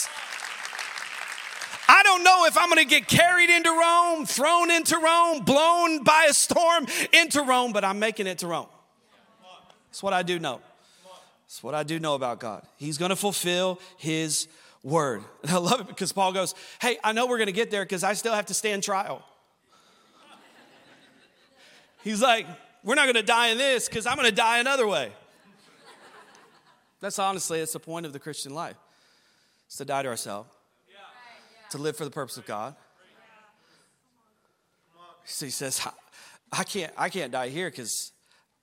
I 1.89 2.03
don't 2.03 2.25
know 2.25 2.47
if 2.47 2.57
I'm 2.59 2.69
going 2.69 2.79
to 2.79 2.89
get 2.89 3.07
carried 3.07 3.51
into 3.51 3.71
Rome, 3.71 4.27
thrown 4.27 4.71
into 4.71 4.97
Rome, 4.99 5.45
blown 5.45 6.03
by 6.03 6.27
a 6.29 6.33
storm 6.33 6.87
into 7.13 7.43
Rome, 7.43 7.73
but 7.73 7.85
I'm 7.85 7.99
making 7.99 8.27
it 8.27 8.39
to 8.39 8.47
Rome. 8.47 8.67
That's 9.89 10.03
what 10.03 10.13
I 10.13 10.23
do 10.23 10.39
know. 10.39 10.61
That's 11.47 11.63
what 11.63 11.75
I 11.75 11.83
do 11.83 12.01
know 12.01 12.15
about 12.15 12.41
God. 12.41 12.67
He's 12.77 12.99
going 12.99 13.11
to 13.11 13.17
fulfill 13.17 13.81
his 13.97 14.49
word. 14.83 15.23
And 15.43 15.53
I 15.53 15.59
love 15.59 15.81
it 15.81 15.87
because 15.89 16.13
Paul 16.13 16.33
goes, 16.33 16.55
Hey, 16.81 16.99
I 17.05 17.13
know 17.13 17.27
we're 17.27 17.39
going 17.39 17.47
to 17.47 17.53
get 17.53 17.71
there 17.71 17.85
because 17.85 18.03
I 18.03 18.15
still 18.15 18.35
have 18.35 18.47
to 18.47 18.55
stand 18.55 18.83
trial. 18.83 19.25
He's 22.03 22.21
like, 22.21 22.47
We're 22.83 22.97
not 22.97 23.05
going 23.05 23.15
to 23.15 23.23
die 23.23 23.49
in 23.49 23.59
this 23.59 23.89
because 23.89 24.07
I'm 24.07 24.17
going 24.17 24.29
to 24.29 24.35
die 24.35 24.59
another 24.59 24.87
way. 24.87 25.13
That's 27.01 27.19
honestly, 27.19 27.61
it's 27.61 27.75
the 27.75 27.81
point 27.81 28.07
of 28.07 28.13
the 28.13 28.19
Christian 28.19 28.55
life. 28.55 28.77
To 29.77 29.85
die 29.85 30.03
to 30.03 30.09
ourselves, 30.09 30.48
to 31.70 31.79
live 31.79 31.96
for 31.96 32.05
the 32.05 32.11
purpose 32.11 32.37
of 32.37 32.46
God. 32.46 32.77
So 35.24 35.46
he 35.46 35.50
says, 35.50 35.87
I 36.53 36.62
can't, 36.62 36.92
I 36.96 37.09
can't 37.09 37.33
die 37.33 37.48
here 37.48 37.70
because 37.70 38.12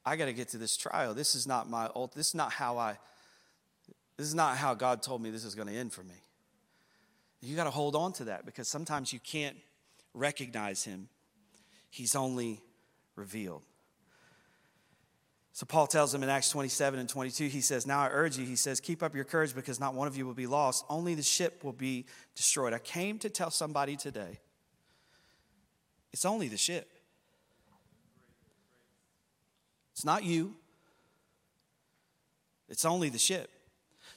I 0.06 0.16
got 0.16 0.26
to 0.26 0.34
get 0.34 0.50
to 0.50 0.58
this 0.58 0.78
trial. 0.78 1.14
This 1.14 1.36
is 1.36 1.46
not 1.46 1.70
my 1.70 1.90
old, 1.94 2.14
This 2.14 2.28
is 2.28 2.36
not 2.36 2.54
how 2.54 2.78
I. 2.78 2.98
This 4.18 4.28
is 4.28 4.36
not 4.36 4.58
how 4.58 4.74
God 4.74 5.02
told 5.02 5.22
me 5.22 5.32
this 5.32 5.44
is 5.44 5.56
going 5.56 5.68
to 5.68 5.74
end 5.74 5.92
for 5.92 6.04
me. 6.04 6.16
You 7.42 7.56
got 7.56 7.64
to 7.64 7.72
hold 7.72 7.96
on 7.96 8.14
to 8.14 8.26
that 8.26 8.46
because 8.46 8.68
sometimes 8.68 9.12
you 9.12 9.20
can't 9.20 9.58
recognize 10.14 10.84
Him. 10.84 11.10
He's 11.90 12.16
only 12.16 12.62
revealed. 13.16 13.64
So 15.54 15.66
Paul 15.66 15.88
tells 15.88 16.12
them 16.12 16.24
in 16.24 16.30
Acts 16.30 16.50
27 16.50 17.00
and 17.00 17.10
22, 17.10 17.48
he 17.48 17.62
says, 17.62 17.86
Now 17.86 18.00
I 18.00 18.10
urge 18.10 18.38
you, 18.38 18.46
he 18.46 18.56
says, 18.56 18.80
keep 18.80 19.04
up 19.04 19.14
your 19.14 19.26
courage 19.26 19.54
because 19.54 19.80
not 19.80 19.94
one 19.94 20.08
of 20.08 20.16
you 20.16 20.26
will 20.26 20.34
be 20.34 20.48
lost, 20.48 20.86
only 20.90 21.14
the 21.14 21.24
ship 21.24 21.64
will 21.64 21.74
be 21.74 22.06
destroyed. 22.36 22.74
I 22.74 22.80
came 22.80 23.20
to 23.20 23.30
tell 23.30 23.52
somebody 23.52 23.98
today, 23.98 24.40
it's 26.14 26.26
only 26.26 26.48
the 26.48 26.58
ship. 26.58 26.90
It's 29.94 30.06
not 30.06 30.24
you, 30.24 30.56
it's 32.70 32.86
only 32.86 33.10
the 33.10 33.20
ship. 33.20 33.50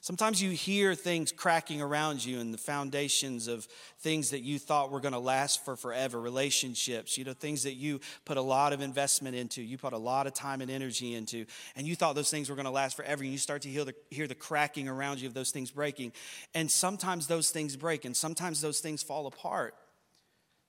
Sometimes 0.05 0.43
you 0.43 0.51
hear 0.51 0.95
things 0.95 1.33
cracking 1.33 1.81
around 1.81 2.23
you 2.23 2.39
and 2.39 2.53
the 2.53 2.59
foundations 2.59 3.49
of 3.49 3.67
things 4.01 4.33
that 4.33 4.41
you 4.41 4.59
thought 4.59 4.91
were 4.91 5.01
going 5.01 5.15
to 5.15 5.19
last 5.19 5.65
for 5.65 5.77
forever, 5.77 6.21
relationships, 6.21 7.17
you 7.17 7.25
know, 7.25 7.33
things 7.33 7.63
that 7.63 7.73
you 7.73 7.99
put 8.27 8.37
a 8.37 8.43
lot 8.43 8.75
of 8.75 8.83
investment 8.83 9.35
into, 9.35 9.63
you 9.63 9.79
put 9.79 9.95
a 9.95 9.99
lot 9.99 10.27
of 10.27 10.35
time 10.35 10.61
and 10.61 10.71
energy 10.71 11.15
into, 11.15 11.47
and 11.75 11.87
you 11.87 11.97
thought 11.97 12.15
those 12.15 12.31
things 12.31 12.51
were 12.51 12.55
going 12.55 12.67
to 12.67 12.71
last 12.71 12.99
forever. 12.99 13.23
And 13.23 13.33
you 13.33 13.39
start 13.39 13.63
to 13.63 13.71
hear 13.71 13.87
the, 13.87 13.95
hear 14.11 14.27
the 14.27 14.35
cracking 14.35 14.91
around 14.91 15.23
you 15.23 15.27
of 15.27 15.33
those 15.33 15.53
things 15.53 15.71
breaking. 15.71 16.13
And 16.53 16.71
sometimes 16.71 17.27
those 17.27 17.49
things 17.49 17.75
break, 17.75 18.05
and 18.05 18.15
sometimes 18.15 18.61
those 18.61 18.81
things 18.81 19.03
fall 19.03 19.27
apart. 19.27 19.75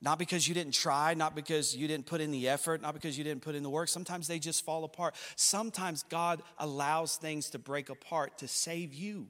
Not 0.06 0.20
because 0.20 0.48
you 0.48 0.54
didn't 0.54 0.76
try, 0.76 1.16
not 1.16 1.34
because 1.34 1.76
you 1.76 1.88
didn't 1.88 2.06
put 2.06 2.22
in 2.22 2.30
the 2.30 2.48
effort, 2.48 2.80
not 2.80 2.94
because 2.94 3.18
you 3.18 3.24
didn't 3.24 3.42
put 3.42 3.56
in 3.56 3.64
the 3.64 3.72
work. 3.72 3.90
Sometimes 3.90 4.28
they 4.28 4.38
just 4.38 4.64
fall 4.64 4.84
apart. 4.84 5.16
Sometimes 5.36 6.04
God 6.04 6.44
allows 6.60 7.16
things 7.16 7.50
to 7.50 7.60
break 7.60 7.90
apart 7.90 8.38
to 8.38 8.48
save 8.48 8.94
you. 8.94 9.26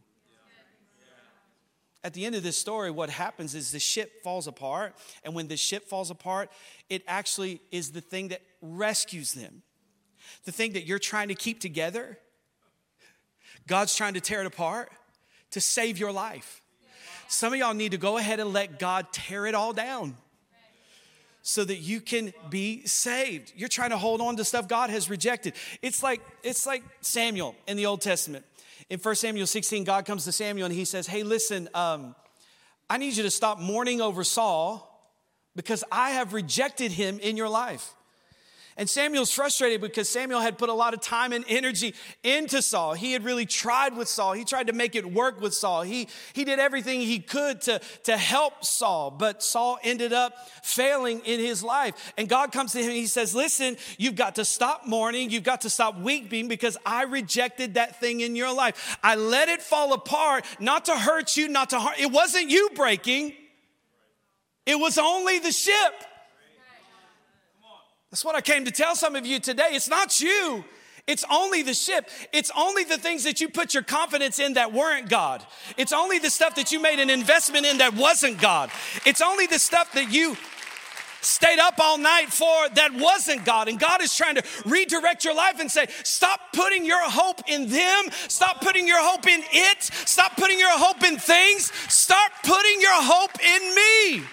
At 2.04 2.14
the 2.14 2.26
end 2.26 2.36
of 2.36 2.44
this 2.44 2.58
story, 2.58 2.92
what 2.92 3.10
happens 3.10 3.56
is 3.56 3.72
the 3.72 3.80
ship 3.80 4.22
falls 4.22 4.48
apart. 4.48 4.96
And 5.24 5.34
when 5.34 5.48
the 5.48 5.56
ship 5.56 5.88
falls 5.88 6.12
apart, 6.12 6.52
it 6.90 7.04
actually 7.08 7.62
is 7.72 7.92
the 7.92 8.02
thing 8.02 8.28
that 8.28 8.42
rescues 8.62 9.32
them. 9.32 9.62
The 10.44 10.52
thing 10.52 10.74
that 10.74 10.86
you're 10.86 11.00
trying 11.00 11.30
to 11.30 11.36
keep 11.36 11.62
together, 11.62 12.20
God's 13.66 13.96
trying 13.96 14.16
to 14.16 14.22
tear 14.22 14.42
it 14.42 14.46
apart 14.46 14.92
to 15.52 15.62
save 15.62 15.98
your 15.98 16.12
life. 16.12 16.62
Some 17.30 17.54
of 17.54 17.60
y'all 17.60 17.74
need 17.74 17.94
to 17.94 17.98
go 17.98 18.18
ahead 18.18 18.42
and 18.42 18.52
let 18.52 18.78
God 18.78 19.14
tear 19.14 19.46
it 19.46 19.56
all 19.56 19.72
down 19.72 20.18
so 21.48 21.64
that 21.64 21.76
you 21.76 22.02
can 22.02 22.34
be 22.50 22.84
saved. 22.88 23.54
You're 23.56 23.70
trying 23.70 23.92
to 23.92 24.00
hold 24.00 24.20
on 24.20 24.36
to 24.38 24.44
stuff 24.44 24.68
God 24.68 24.90
has 24.90 25.12
rejected. 25.12 25.54
It's 25.84 26.02
like 26.02 26.20
it's 26.42 26.66
like 26.66 26.84
Samuel 27.02 27.56
in 27.68 27.78
the 27.78 27.86
Old 27.86 28.02
Testament. 28.02 28.44
In 28.90 28.98
1 28.98 29.16
Samuel 29.16 29.46
16, 29.46 29.84
God 29.84 30.06
comes 30.06 30.26
to 30.26 30.32
Samuel 30.32 30.66
and 30.66 30.74
he 30.74 30.86
says, 30.86 31.06
Hey, 31.06 31.22
listen, 31.22 31.70
um, 31.76 32.16
I 32.90 32.98
need 32.98 33.16
you 33.16 33.22
to 33.22 33.30
stop 33.30 33.60
mourning 33.60 34.02
over 34.02 34.24
Saul 34.24 34.92
because 35.56 35.84
I 35.92 36.12
have 36.12 36.34
rejected 36.34 36.92
him 36.92 37.20
in 37.20 37.38
your 37.38 37.50
life. 37.50 37.94
And 38.78 38.90
Samuel's 38.90 39.32
frustrated 39.32 39.80
because 39.80 40.10
Samuel 40.10 40.42
had 40.42 40.58
put 40.58 40.68
a 40.68 40.74
lot 40.74 40.94
of 40.94 41.00
time 41.00 41.32
and 41.32 41.46
energy 41.48 41.96
into 42.24 42.62
Saul. 42.62 42.94
He 42.94 43.14
had 43.14 43.24
really 43.24 43.46
tried 43.46 43.96
with 43.96 44.10
Saul. 44.10 44.34
He 44.34 44.44
tried 44.44 44.68
to 44.68 44.74
make 44.74 44.96
it 44.96 45.06
work 45.06 45.40
with 45.40 45.54
Saul. 45.54 45.84
He, 45.84 46.10
he 46.34 46.44
did 46.44 46.60
everything 46.60 47.00
he 47.00 47.20
could 47.20 47.62
to, 47.62 47.80
to 48.04 48.18
help 48.18 48.66
Saul, 48.66 49.12
but 49.12 49.42
Saul 49.42 49.80
ended 49.82 50.12
up 50.12 50.34
failing 50.62 51.22
in 51.22 51.40
his 51.40 51.64
life. 51.64 52.14
And 52.18 52.28
God 52.28 52.52
comes 52.52 52.74
to 52.74 52.80
him 52.80 52.90
and 52.90 52.98
he 52.98 53.08
says, 53.08 53.34
Listen, 53.34 53.78
you've 53.98 54.16
got 54.16 54.36
to 54.36 54.44
stop 54.44 54.86
mourning. 54.86 55.30
You've 55.30 55.44
got 55.44 55.62
to 55.62 55.70
stop 55.70 55.98
weeping 55.98 56.50
because 56.50 56.76
I 56.86 57.04
rejected 57.04 57.76
that 57.76 58.02
thing 58.02 58.20
in 58.20 58.36
your 58.36 58.54
life. 58.54 58.98
I 59.02 59.16
let 59.16 59.48
it 59.48 59.62
fall 59.62 59.94
apart, 59.94 60.44
not 60.60 60.86
to 60.86 60.98
hurt 60.98 61.38
you, 61.38 61.48
not 61.48 61.70
to 61.70 61.80
harm. 61.80 61.96
It 61.98 62.12
wasn't 62.12 62.50
you 62.50 62.72
breaking, 62.76 63.36
it 64.66 64.78
was 64.78 64.98
only 64.98 65.40
the 65.40 65.54
ship. 65.54 65.94
That's 68.16 68.24
what 68.24 68.36
I 68.36 68.40
came 68.40 68.64
to 68.64 68.72
tell 68.72 68.96
some 68.96 69.18
of 69.18 69.26
you 69.26 69.42
today. 69.42 69.72
It's 69.72 69.90
not 69.90 70.22
you. 70.22 70.64
It's 71.06 71.26
only 71.30 71.64
the 71.64 71.74
ship. 71.74 72.10
It's 72.32 72.50
only 72.56 72.86
the 72.86 72.98
things 72.98 73.26
that 73.26 73.42
you 73.42 73.50
put 73.50 73.74
your 73.74 73.84
confidence 73.84 74.40
in 74.40 74.54
that 74.54 74.72
weren't 74.72 75.10
God. 75.10 75.46
It's 75.76 75.92
only 75.92 76.20
the 76.20 76.30
stuff 76.30 76.56
that 76.56 76.72
you 76.72 76.80
made 76.80 77.00
an 77.00 77.10
investment 77.10 77.66
in 77.66 77.80
that 77.80 77.94
wasn't 77.94 78.40
God. 78.40 78.72
It's 79.06 79.22
only 79.22 79.48
the 79.48 79.60
stuff 79.60 79.92
that 79.96 80.14
you 80.14 80.38
stayed 81.20 81.60
up 81.60 81.74
all 81.78 81.98
night 81.98 82.28
for 82.30 82.70
that 82.76 82.94
wasn't 82.94 83.44
God. 83.44 83.68
And 83.68 83.78
God 83.78 84.02
is 84.02 84.16
trying 84.16 84.36
to 84.36 84.44
redirect 84.66 85.26
your 85.26 85.36
life 85.36 85.60
and 85.60 85.70
say, 85.70 85.88
stop 86.06 86.40
putting 86.54 86.86
your 86.86 87.04
hope 87.10 87.42
in 87.50 87.68
them. 87.68 88.06
Stop 88.30 88.62
putting 88.62 88.88
your 88.88 89.04
hope 89.04 89.28
in 89.28 89.44
it. 89.52 89.84
Stop 89.84 90.38
putting 90.38 90.58
your 90.58 90.72
hope 90.72 91.04
in 91.04 91.18
things. 91.18 91.70
Start 91.92 92.32
putting 92.46 92.80
your 92.80 92.94
hope 92.94 93.38
in 93.44 93.76
me. 93.76 94.26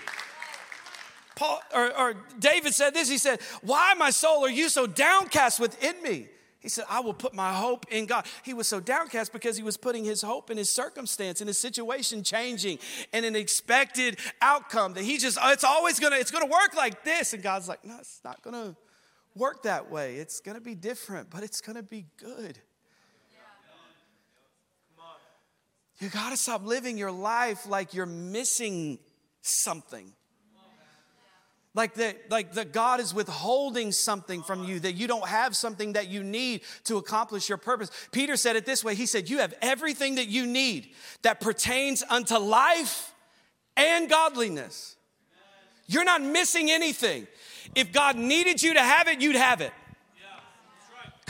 Paul 1.36 1.60
or, 1.74 1.98
or 1.98 2.14
David 2.38 2.74
said 2.74 2.94
this. 2.94 3.08
He 3.08 3.18
said, 3.18 3.40
Why, 3.62 3.94
my 3.94 4.10
soul, 4.10 4.44
are 4.44 4.50
you 4.50 4.68
so 4.68 4.86
downcast 4.86 5.60
within 5.60 6.00
me? 6.02 6.28
He 6.62 6.68
said, 6.68 6.84
I 6.88 7.00
will 7.00 7.14
put 7.14 7.34
my 7.34 7.52
hope 7.52 7.86
in 7.90 8.06
God. 8.06 8.24
He 8.44 8.54
was 8.54 8.68
so 8.68 8.78
downcast 8.78 9.32
because 9.32 9.56
he 9.56 9.64
was 9.64 9.76
putting 9.76 10.04
his 10.04 10.22
hope 10.22 10.48
in 10.48 10.56
his 10.56 10.70
circumstance, 10.70 11.40
in 11.40 11.48
his 11.48 11.58
situation 11.58 12.22
changing, 12.22 12.78
and 13.12 13.26
an 13.26 13.34
expected 13.34 14.18
outcome 14.40 14.94
that 14.94 15.02
he 15.02 15.18
just, 15.18 15.38
oh, 15.42 15.50
it's 15.50 15.64
always 15.64 15.98
gonna, 15.98 16.16
it's 16.16 16.30
gonna 16.30 16.46
work 16.46 16.76
like 16.76 17.02
this. 17.02 17.32
And 17.32 17.42
God's 17.42 17.68
like, 17.68 17.84
no, 17.84 17.96
it's 17.98 18.20
not 18.24 18.42
gonna 18.42 18.76
work 19.34 19.64
that 19.64 19.90
way. 19.90 20.16
It's 20.16 20.38
gonna 20.38 20.60
be 20.60 20.76
different, 20.76 21.30
but 21.30 21.42
it's 21.42 21.60
gonna 21.60 21.82
be 21.82 22.06
good. 22.16 22.58
You 25.98 26.08
gotta 26.08 26.36
stop 26.36 26.64
living 26.64 26.96
your 26.96 27.12
life 27.12 27.66
like 27.68 27.92
you're 27.92 28.06
missing 28.06 28.98
something. 29.40 30.12
Like 31.74 31.94
that, 31.94 32.30
like 32.30 32.52
that 32.52 32.72
God 32.72 33.00
is 33.00 33.14
withholding 33.14 33.92
something 33.92 34.42
from 34.42 34.64
you, 34.64 34.78
that 34.80 34.92
you 34.92 35.06
don't 35.06 35.26
have 35.26 35.56
something 35.56 35.94
that 35.94 36.08
you 36.08 36.22
need 36.22 36.60
to 36.84 36.98
accomplish 36.98 37.48
your 37.48 37.56
purpose. 37.56 37.90
Peter 38.12 38.36
said 38.36 38.56
it 38.56 38.66
this 38.66 38.84
way 38.84 38.94
He 38.94 39.06
said, 39.06 39.30
You 39.30 39.38
have 39.38 39.54
everything 39.62 40.16
that 40.16 40.28
you 40.28 40.44
need 40.44 40.90
that 41.22 41.40
pertains 41.40 42.02
unto 42.10 42.36
life 42.36 43.14
and 43.76 44.08
godliness. 44.10 44.96
You're 45.86 46.04
not 46.04 46.22
missing 46.22 46.70
anything. 46.70 47.26
If 47.74 47.92
God 47.92 48.16
needed 48.16 48.62
you 48.62 48.74
to 48.74 48.80
have 48.80 49.08
it, 49.08 49.20
you'd 49.20 49.36
have 49.36 49.60
it. 49.60 49.72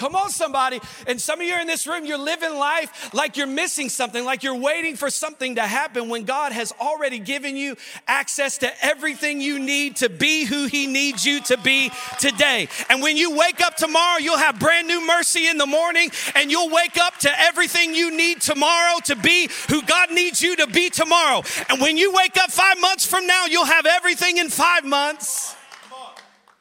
Come 0.03 0.17
on, 0.17 0.31
somebody. 0.31 0.81
And 1.07 1.21
some 1.21 1.41
of 1.41 1.47
you 1.47 1.55
are 1.55 1.61
in 1.61 1.69
this 1.69 1.87
room, 1.87 2.05
you're 2.05 2.19
living 2.19 2.57
life 2.57 3.15
like 3.15 3.37
you're 3.37 3.47
missing 3.47 3.89
something, 3.89 4.25
like 4.25 4.43
you're 4.43 4.57
waiting 4.57 4.97
for 4.97 5.11
something 5.11 5.55
to 5.55 5.63
happen 5.63 6.09
when 6.09 6.25
God 6.25 6.51
has 6.51 6.73
already 6.81 7.21
given 7.21 7.57
you 7.57 7.77
access 8.09 8.59
to 8.59 8.85
everything 8.85 9.41
you 9.41 9.61
need 9.61 9.95
to 9.99 10.09
be 10.09 10.45
who 10.45 10.67
He 10.67 10.89
needs 10.89 11.25
you 11.25 11.41
to 11.43 11.57
be 11.57 11.93
today. 12.19 12.67
And 12.91 13.01
when 13.01 13.17
you 13.17 13.37
wake 13.37 13.61
up 13.61 13.77
tomorrow, 13.77 14.19
you'll 14.19 14.39
have 14.39 14.59
brand 14.59 14.89
new 14.89 15.07
mercy 15.07 15.47
in 15.47 15.57
the 15.57 15.67
morning, 15.67 16.11
and 16.35 16.51
you'll 16.51 16.71
wake 16.71 16.99
up 16.99 17.19
to 17.19 17.41
everything 17.41 17.95
you 17.95 18.11
need 18.11 18.41
tomorrow 18.41 18.99
to 19.05 19.15
be 19.15 19.49
who 19.69 19.83
God 19.83 20.11
needs 20.11 20.43
you 20.43 20.57
to 20.57 20.67
be 20.67 20.91
tomorrow. 20.91 21.45
And 21.69 21.81
when 21.81 21.97
you 21.97 22.13
wake 22.13 22.37
up 22.39 22.51
five 22.51 22.81
months 22.81 23.07
from 23.07 23.29
now, 23.29 23.47
you'll 23.47 23.67
have 23.67 23.87
everything 23.87 24.39
in 24.39 24.49
five 24.49 24.85
months. 24.85 25.55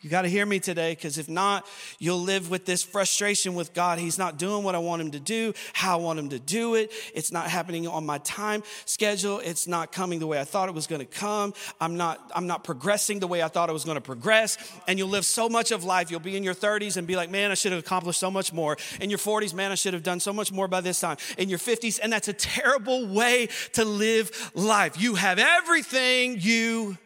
You 0.02 0.10
got 0.10 0.24
to 0.24 0.28
hear 0.28 0.48
me 0.48 0.60
today 0.60 0.94
because 0.94 1.20
if 1.20 1.30
not, 1.30 1.68
you'll 2.00 2.22
live 2.22 2.50
with 2.50 2.66
this 2.66 2.82
frustration 2.82 3.54
with 3.54 3.72
God. 3.76 4.00
He's 4.00 4.18
not 4.18 4.40
doing 4.40 4.64
what 4.64 4.74
I 4.74 4.80
want 4.80 5.00
him 5.00 5.12
to 5.12 5.20
do, 5.20 5.54
how 5.74 6.00
I 6.00 6.02
want 6.02 6.18
him 6.18 6.30
to 6.30 6.40
do 6.40 6.74
it. 6.74 6.92
It's 7.14 7.32
not 7.32 7.48
happening 7.48 7.88
on 7.88 8.04
my 8.04 8.18
time 8.20 8.64
schedule. 8.86 9.40
It's 9.40 9.68
not 9.68 9.92
coming 9.92 10.18
the 10.18 10.26
way 10.26 10.40
I 10.40 10.44
thought 10.44 10.70
it 10.70 10.76
was 10.76 10.88
going 10.88 11.02
to 11.02 11.06
come. 11.06 11.54
I'm 11.80 11.98
not 11.98 12.32
I'm 12.34 12.48
not 12.48 12.64
progressing 12.64 13.20
the 13.20 13.28
way 13.28 13.44
I 13.44 13.48
thought 13.48 13.70
I 13.70 13.74
was 13.74 13.86
going 13.86 13.96
to 13.96 14.02
progress. 14.02 14.58
And 14.88 14.98
you'll 14.98 15.10
live 15.10 15.26
so 15.26 15.48
much 15.48 15.70
of 15.70 15.84
life. 15.84 16.10
You'll 16.10 16.20
be 16.20 16.36
in 16.36 16.44
your 16.44 16.56
30s 16.56 16.98
and 16.98 17.06
be 17.06 17.16
like, 17.16 17.30
"Man, 17.30 17.52
I 17.52 17.54
should 17.54 17.72
have 17.72 17.80
accomplished 17.80 18.20
so 18.20 18.32
much 18.32 18.52
more." 18.52 18.78
In 19.00 19.12
your 19.12 19.20
40s, 19.20 19.54
"Man, 19.54 19.72
I 19.72 19.76
should 19.76 19.94
have 19.94 20.04
done 20.04 20.20
so 20.20 20.34
much 20.34 20.52
more 20.52 20.68
by 20.68 20.82
this 20.82 21.00
time." 21.00 21.18
In 21.38 21.48
your 21.48 21.60
50s, 21.60 22.00
and 22.00 22.12
that's 22.12 22.28
a 22.28 22.34
terrible 22.34 23.06
way 23.06 23.50
to 23.74 23.86
live 23.86 24.52
life. 24.56 25.00
You 25.00 25.14
have 25.16 25.38
everything 25.38 26.38
you 26.40 26.98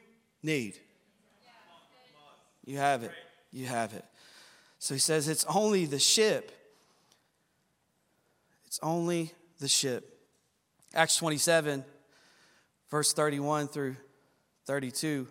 need. 0.41 0.79
You 2.65 2.77
have 2.77 3.03
it. 3.03 3.11
You 3.51 3.67
have 3.67 3.93
it. 3.93 4.03
So 4.79 4.93
he 4.93 4.99
says, 4.99 5.27
It's 5.27 5.45
only 5.45 5.85
the 5.85 5.99
ship. 5.99 6.51
It's 8.65 8.79
only 8.83 9.31
the 9.59 9.67
ship. 9.67 10.19
Acts 10.93 11.17
27, 11.17 11.83
verse 12.89 13.13
31 13.13 13.67
through 13.67 13.95
32, 14.65 15.27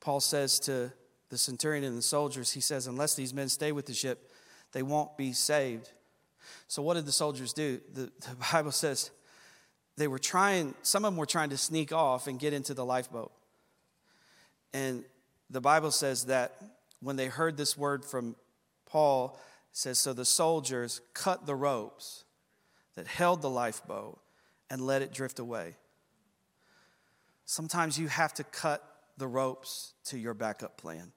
Paul 0.00 0.20
says 0.20 0.60
to 0.60 0.92
the 1.28 1.38
centurion 1.38 1.84
and 1.84 1.98
the 1.98 2.02
soldiers, 2.02 2.52
he 2.52 2.60
says, 2.60 2.86
Unless 2.86 3.14
these 3.14 3.34
men 3.34 3.48
stay 3.48 3.72
with 3.72 3.86
the 3.86 3.94
ship, 3.94 4.30
they 4.72 4.82
won't 4.82 5.16
be 5.16 5.32
saved. 5.32 5.90
So, 6.68 6.82
what 6.82 6.94
did 6.94 7.06
the 7.06 7.12
soldiers 7.12 7.52
do? 7.52 7.80
The, 7.92 8.10
the 8.20 8.36
Bible 8.52 8.72
says 8.72 9.10
they 9.96 10.08
were 10.08 10.18
trying, 10.18 10.74
some 10.82 11.04
of 11.04 11.12
them 11.12 11.18
were 11.18 11.26
trying 11.26 11.50
to 11.50 11.56
sneak 11.56 11.92
off 11.92 12.26
and 12.26 12.38
get 12.38 12.52
into 12.52 12.74
the 12.74 12.84
lifeboat. 12.84 13.32
And 14.72 15.04
the 15.50 15.60
Bible 15.60 15.90
says 15.90 16.26
that 16.26 16.56
when 17.00 17.16
they 17.16 17.26
heard 17.26 17.56
this 17.56 17.76
word 17.76 18.04
from 18.04 18.36
Paul, 18.84 19.38
says, 19.72 19.98
So 19.98 20.12
the 20.12 20.24
soldiers 20.24 21.00
cut 21.14 21.46
the 21.46 21.54
ropes 21.54 22.24
that 22.94 23.06
held 23.06 23.42
the 23.42 23.50
lifeboat 23.50 24.18
and 24.70 24.80
let 24.80 25.02
it 25.02 25.12
drift 25.12 25.38
away. 25.38 25.76
Sometimes 27.44 27.98
you 27.98 28.08
have 28.08 28.34
to 28.34 28.44
cut 28.44 28.82
the 29.16 29.28
ropes 29.28 29.94
to 30.06 30.18
your 30.18 30.34
backup 30.34 30.76
plan. 30.76 31.12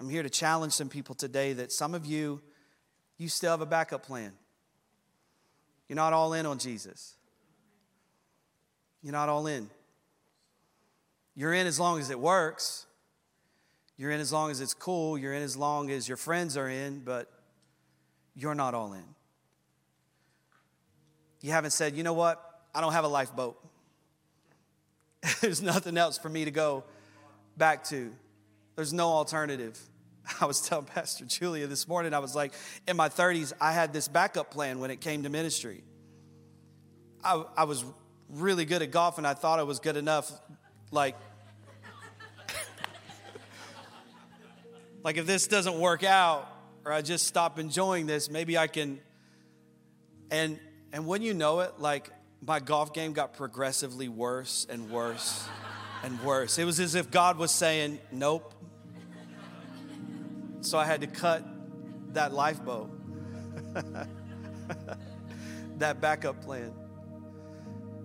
I'm 0.00 0.08
here 0.08 0.22
to 0.22 0.30
challenge 0.30 0.72
some 0.72 0.88
people 0.88 1.14
today 1.14 1.52
that 1.52 1.70
some 1.70 1.94
of 1.94 2.04
you, 2.04 2.42
you 3.16 3.28
still 3.28 3.52
have 3.52 3.60
a 3.60 3.66
backup 3.66 4.04
plan. 4.04 4.32
You're 5.88 5.96
not 5.96 6.12
all 6.12 6.32
in 6.32 6.46
on 6.46 6.58
Jesus. 6.58 7.14
You're 9.02 9.12
not 9.12 9.28
all 9.28 9.46
in. 9.46 9.70
You're 11.34 11.52
in 11.52 11.66
as 11.66 11.80
long 11.80 11.98
as 11.98 12.10
it 12.10 12.18
works. 12.18 12.86
You're 13.96 14.10
in 14.10 14.20
as 14.20 14.32
long 14.32 14.50
as 14.50 14.60
it's 14.60 14.74
cool. 14.74 15.18
You're 15.18 15.34
in 15.34 15.42
as 15.42 15.56
long 15.56 15.90
as 15.90 16.08
your 16.08 16.16
friends 16.16 16.56
are 16.56 16.68
in, 16.68 17.00
but 17.00 17.30
you're 18.34 18.54
not 18.54 18.74
all 18.74 18.92
in. 18.92 19.04
You 21.40 21.52
haven't 21.52 21.72
said, 21.72 21.96
you 21.96 22.02
know 22.02 22.14
what? 22.14 22.42
I 22.74 22.80
don't 22.80 22.92
have 22.92 23.04
a 23.04 23.08
lifeboat. 23.08 23.56
There's 25.40 25.62
nothing 25.62 25.96
else 25.96 26.18
for 26.18 26.28
me 26.28 26.44
to 26.44 26.50
go 26.50 26.84
back 27.56 27.84
to. 27.84 28.12
There's 28.76 28.92
no 28.92 29.08
alternative. 29.08 29.78
I 30.40 30.46
was 30.46 30.60
telling 30.60 30.86
Pastor 30.86 31.24
Julia 31.26 31.66
this 31.66 31.86
morning, 31.86 32.14
I 32.14 32.18
was 32.18 32.34
like, 32.34 32.52
in 32.88 32.96
my 32.96 33.08
30s, 33.08 33.52
I 33.60 33.72
had 33.72 33.92
this 33.92 34.08
backup 34.08 34.50
plan 34.50 34.80
when 34.80 34.90
it 34.90 35.00
came 35.00 35.22
to 35.24 35.28
ministry. 35.28 35.84
I, 37.22 37.44
I 37.56 37.64
was 37.64 37.84
really 38.28 38.64
good 38.64 38.82
at 38.82 38.90
golf 38.90 39.18
and 39.18 39.26
I 39.26 39.34
thought 39.34 39.58
I 39.58 39.62
was 39.62 39.78
good 39.80 39.96
enough. 39.96 40.30
Like, 40.94 41.16
like 45.02 45.16
if 45.16 45.26
this 45.26 45.48
doesn't 45.48 45.80
work 45.80 46.04
out 46.04 46.48
or 46.84 46.92
I 46.92 47.02
just 47.02 47.26
stop 47.26 47.58
enjoying 47.58 48.06
this, 48.06 48.30
maybe 48.30 48.56
I 48.56 48.68
can. 48.68 49.00
And 50.30 50.60
and 50.92 51.04
when 51.04 51.20
you 51.20 51.34
know 51.34 51.60
it, 51.60 51.80
like 51.80 52.10
my 52.40 52.60
golf 52.60 52.94
game 52.94 53.12
got 53.12 53.34
progressively 53.34 54.08
worse 54.08 54.68
and 54.70 54.88
worse 54.88 55.48
and 56.04 56.22
worse. 56.22 56.58
It 56.58 56.64
was 56.64 56.78
as 56.78 56.94
if 56.94 57.10
God 57.10 57.38
was 57.38 57.50
saying, 57.50 57.98
"Nope." 58.12 58.54
So 60.60 60.78
I 60.78 60.84
had 60.84 61.00
to 61.00 61.08
cut 61.08 61.42
that 62.12 62.32
lifeboat, 62.32 62.88
that 65.78 66.00
backup 66.00 66.40
plan. 66.40 66.72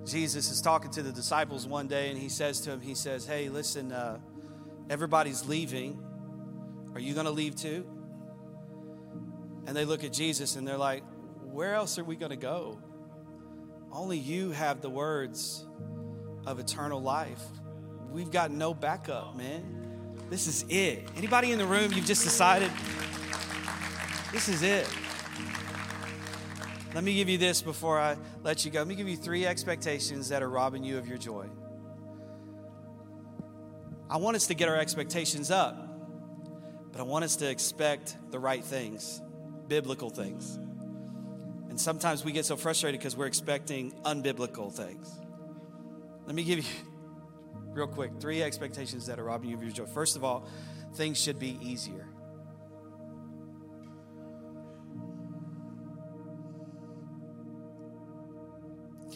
Jesus 0.09 0.49
is 0.49 0.61
talking 0.61 0.89
to 0.91 1.03
the 1.03 1.11
disciples 1.11 1.67
one 1.67 1.87
day, 1.87 2.09
and 2.09 2.17
he 2.17 2.29
says 2.29 2.59
to 2.61 2.71
him, 2.71 2.81
He 2.81 2.95
says, 2.95 3.25
Hey, 3.25 3.49
listen, 3.49 3.91
uh, 3.91 4.19
everybody's 4.89 5.47
leaving. 5.47 6.03
Are 6.93 6.99
you 6.99 7.13
going 7.13 7.27
to 7.27 7.31
leave 7.31 7.55
too? 7.55 7.85
And 9.67 9.77
they 9.77 9.85
look 9.85 10.03
at 10.03 10.11
Jesus 10.11 10.55
and 10.55 10.67
they're 10.67 10.77
like, 10.77 11.03
Where 11.43 11.75
else 11.75 11.99
are 11.99 12.03
we 12.03 12.15
going 12.15 12.31
to 12.31 12.37
go? 12.37 12.81
Only 13.91 14.17
you 14.17 14.51
have 14.51 14.81
the 14.81 14.89
words 14.89 15.65
of 16.45 16.59
eternal 16.59 17.01
life. 17.01 17.43
We've 18.09 18.31
got 18.31 18.49
no 18.49 18.73
backup, 18.73 19.35
man. 19.35 20.15
This 20.29 20.47
is 20.47 20.65
it. 20.69 21.07
Anybody 21.15 21.51
in 21.51 21.59
the 21.59 21.65
room, 21.65 21.91
you've 21.93 22.05
just 22.05 22.23
decided 22.23 22.71
this 24.31 24.49
is 24.49 24.63
it. 24.63 24.87
Let 26.93 27.03
me 27.03 27.13
give 27.13 27.29
you 27.29 27.37
this 27.37 27.61
before 27.61 27.99
I 27.99 28.17
let 28.43 28.65
you 28.65 28.71
go. 28.71 28.79
Let 28.79 28.87
me 28.87 28.95
give 28.95 29.07
you 29.07 29.15
three 29.15 29.45
expectations 29.45 30.29
that 30.29 30.41
are 30.41 30.49
robbing 30.49 30.83
you 30.83 30.97
of 30.97 31.07
your 31.07 31.19
joy. 31.19 31.47
I 34.09 34.17
want 34.17 34.35
us 34.35 34.47
to 34.47 34.55
get 34.55 34.67
our 34.67 34.75
expectations 34.75 35.51
up, 35.51 35.77
but 36.91 36.99
I 36.99 37.03
want 37.03 37.25
us 37.25 37.35
to 37.37 37.49
expect 37.49 38.17
the 38.31 38.39
right 38.39 38.63
things, 38.63 39.21
biblical 39.67 40.09
things. 40.09 40.57
And 41.69 41.79
sometimes 41.79 42.25
we 42.25 42.31
get 42.31 42.45
so 42.45 42.57
frustrated 42.57 42.99
because 42.99 43.15
we're 43.15 43.27
expecting 43.27 43.91
unbiblical 44.03 44.73
things. 44.73 45.11
Let 46.25 46.33
me 46.33 46.43
give 46.43 46.57
you, 46.59 46.71
real 47.67 47.85
quick, 47.85 48.13
three 48.19 48.41
expectations 48.41 49.05
that 49.05 49.19
are 49.19 49.23
robbing 49.23 49.51
you 49.51 49.55
of 49.55 49.61
your 49.61 49.71
joy. 49.71 49.85
First 49.85 50.15
of 50.15 50.23
all, 50.23 50.47
things 50.95 51.21
should 51.21 51.37
be 51.37 51.59
easier. 51.61 52.08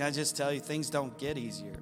Can 0.03 0.09
I 0.09 0.11
just 0.11 0.35
tell 0.35 0.51
you, 0.51 0.59
things 0.59 0.89
don't 0.89 1.17
get 1.17 1.37
easier. 1.37 1.81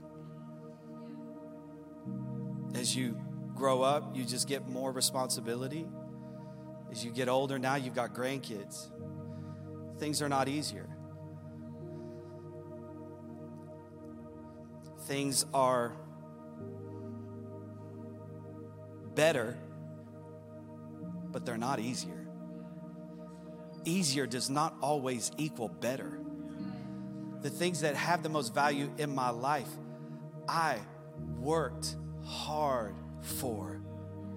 As 2.75 2.95
you 2.95 3.19
grow 3.55 3.81
up, 3.81 4.15
you 4.15 4.25
just 4.25 4.47
get 4.47 4.69
more 4.69 4.91
responsibility. 4.91 5.88
As 6.91 7.03
you 7.03 7.10
get 7.10 7.29
older, 7.29 7.57
now 7.57 7.77
you've 7.77 7.95
got 7.95 8.13
grandkids. 8.13 8.91
Things 9.97 10.21
are 10.21 10.29
not 10.29 10.47
easier. 10.47 10.88
Things 15.07 15.47
are 15.51 15.97
better, 19.15 19.57
but 21.31 21.43
they're 21.43 21.57
not 21.57 21.79
easier. 21.79 22.27
Easier 23.84 24.27
does 24.27 24.47
not 24.47 24.75
always 24.79 25.31
equal 25.39 25.69
better 25.69 26.20
the 27.41 27.49
things 27.49 27.82
that 27.82 27.95
have 27.95 28.23
the 28.23 28.30
most 28.30 28.54
value 28.54 28.91
in 28.97 29.13
my 29.13 29.30
life, 29.30 29.69
I 30.47 30.77
worked 31.39 31.95
hard 32.23 32.95
for. 33.21 33.82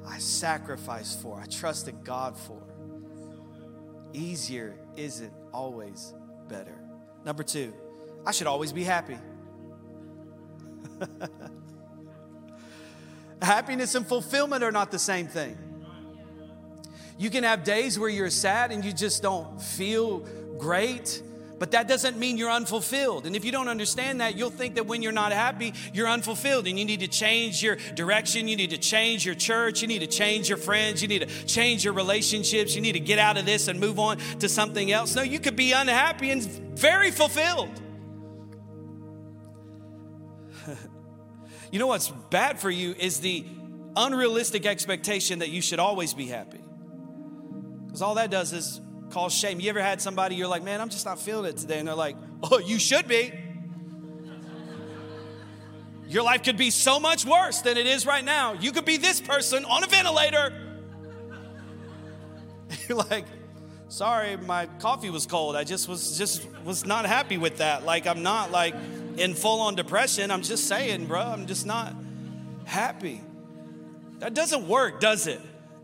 I 0.07 0.19
sacrificed 0.19 1.21
for. 1.23 1.41
I 1.41 1.47
trusted 1.47 2.05
God 2.05 2.37
for. 2.37 2.63
Easier 4.13 4.77
isn't 4.97 5.33
always 5.53 6.15
better. 6.49 6.79
Number 7.25 7.43
two, 7.43 7.73
I 8.27 8.33
should 8.33 8.47
always 8.47 8.73
be 8.73 8.85
happy. 8.85 9.19
Happiness 13.43 13.95
and 13.95 14.07
fulfillment 14.07 14.63
are 14.63 14.73
not 14.73 14.91
the 14.91 14.99
same 14.99 15.27
thing. 15.27 15.59
You 17.19 17.31
can 17.31 17.45
have 17.45 17.65
days 17.65 17.99
where 17.99 18.09
you're 18.09 18.31
sad 18.31 18.73
and 18.73 18.85
you 18.85 18.93
just 18.93 19.23
don't 19.23 19.61
feel 19.61 20.21
great 20.59 21.23
but 21.59 21.71
that 21.71 21.87
doesn't 21.87 22.19
mean 22.19 22.37
you're 22.37 22.51
unfulfilled. 22.51 23.27
And 23.27 23.37
if 23.37 23.45
you 23.45 23.53
don't 23.53 23.69
understand 23.69 24.21
that, 24.21 24.37
you'll 24.37 24.51
think 24.51 24.75
that 24.75 24.87
when 24.87 25.03
you're 25.03 25.13
not 25.13 25.33
happy, 25.33 25.73
you're 25.93 26.09
unfulfilled 26.09 26.67
and 26.67 26.79
you 26.79 26.85
need 26.85 27.01
to 27.01 27.09
change 27.09 27.63
your 27.63 27.77
direction. 27.95 28.49
You 28.49 28.57
need 28.57 28.71
to 28.71 28.79
change 28.79 29.25
your 29.25 29.35
church. 29.35 29.81
You 29.81 29.89
need 29.89 30.01
to 30.01 30.07
change 30.07 30.49
your 30.49 30.59
friends. 30.59 31.01
You 31.01 31.09
need 31.09 31.21
to 31.21 31.45
change 31.47 31.85
your 31.85 31.93
relationships. 31.93 32.75
You 32.75 32.81
need 32.81 32.93
to 32.93 33.01
get 33.01 33.19
out 33.19 33.37
of 33.37 33.47
this 33.47 33.69
and 33.69 33.79
move 33.79 33.99
on 33.99 34.19
to 34.41 34.49
something 34.49 34.91
else. 34.91 35.15
No, 35.15 35.23
you 35.23 35.39
could 35.39 35.57
be 35.57 35.73
unhappy 35.73 36.31
and 36.31 36.43
very 36.43 37.11
fulfilled. 37.13 37.81
you 41.71 41.79
know 41.79 41.87
what's 41.87 42.09
bad 42.31 42.59
for 42.59 42.71
you 42.71 42.95
is 42.99 43.21
the 43.21 43.47
unrealistic 43.97 44.67
expectation 44.67 45.39
that 45.39 45.51
you 45.51 45.63
should 45.63 45.79
always 45.79 46.15
be 46.15 46.27
happy. 46.27 46.61
Because 47.87 48.03
all 48.03 48.17
that 48.17 48.31
does 48.31 48.53
is 48.53 48.81
cause 49.15 49.33
shame. 49.33 49.61
You 49.61 49.71
ever 49.71 49.81
had 49.81 50.03
somebody 50.03 50.35
you're 50.35 50.49
like, 50.49 50.65
man, 50.65 50.81
I'm 50.81 50.89
just 50.89 51.07
not 51.07 51.21
feeling 51.21 51.45
it 51.47 51.57
today? 51.57 51.79
And 51.79 51.87
they're 51.87 51.95
like, 51.95 52.17
oh, 52.43 52.59
you 52.59 52.81
should 52.81 53.07
be. 53.07 53.33
Your 56.09 56.25
life 56.25 56.43
could 56.43 56.57
be 56.57 56.71
so 56.71 56.99
much 56.99 57.25
worse 57.25 57.61
than 57.61 57.77
it 57.77 57.87
is 57.87 58.05
right 58.07 58.25
now. 58.25 58.53
You 58.55 58.73
could 58.73 58.85
be 58.85 58.97
this 58.97 59.21
person 59.21 59.65
on 59.65 59.85
a 59.85 59.87
ventilator. 59.87 60.53
You're 62.89 62.99
like, 62.99 63.25
sorry, 63.89 64.37
my 64.37 64.67
coffee 64.81 65.11
was 65.11 65.27
cold. 65.27 65.55
I 65.55 65.63
just 65.63 65.89
was 65.89 66.19
just 66.19 66.47
was 66.65 66.85
not 66.85 67.07
happy 67.07 67.39
with 67.39 67.59
that. 67.59 67.85
Like 67.85 68.07
I'm 68.07 68.23
not 68.23 68.51
like 68.51 68.75
in 69.17 69.35
full 69.35 69.61
on 69.61 69.77
depression. 69.77 70.31
I'm 70.31 70.43
just 70.43 70.67
saying, 70.67 71.07
bro, 71.07 71.21
I'm 71.21 71.47
just 71.47 71.65
not 71.65 71.95
happy. 72.65 73.23
That 74.19 74.35
doesn't 74.35 74.67
work, 74.69 75.01
does 75.01 75.27
it? 75.27 75.41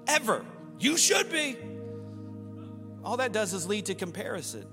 Ever. 0.07 0.45
You 0.79 0.97
should 0.97 1.31
be 1.31 1.57
all 3.05 3.17
that 3.19 3.33
does 3.33 3.53
is 3.53 3.67
lead 3.67 3.87
to 3.87 3.95
comparison. 3.95 4.67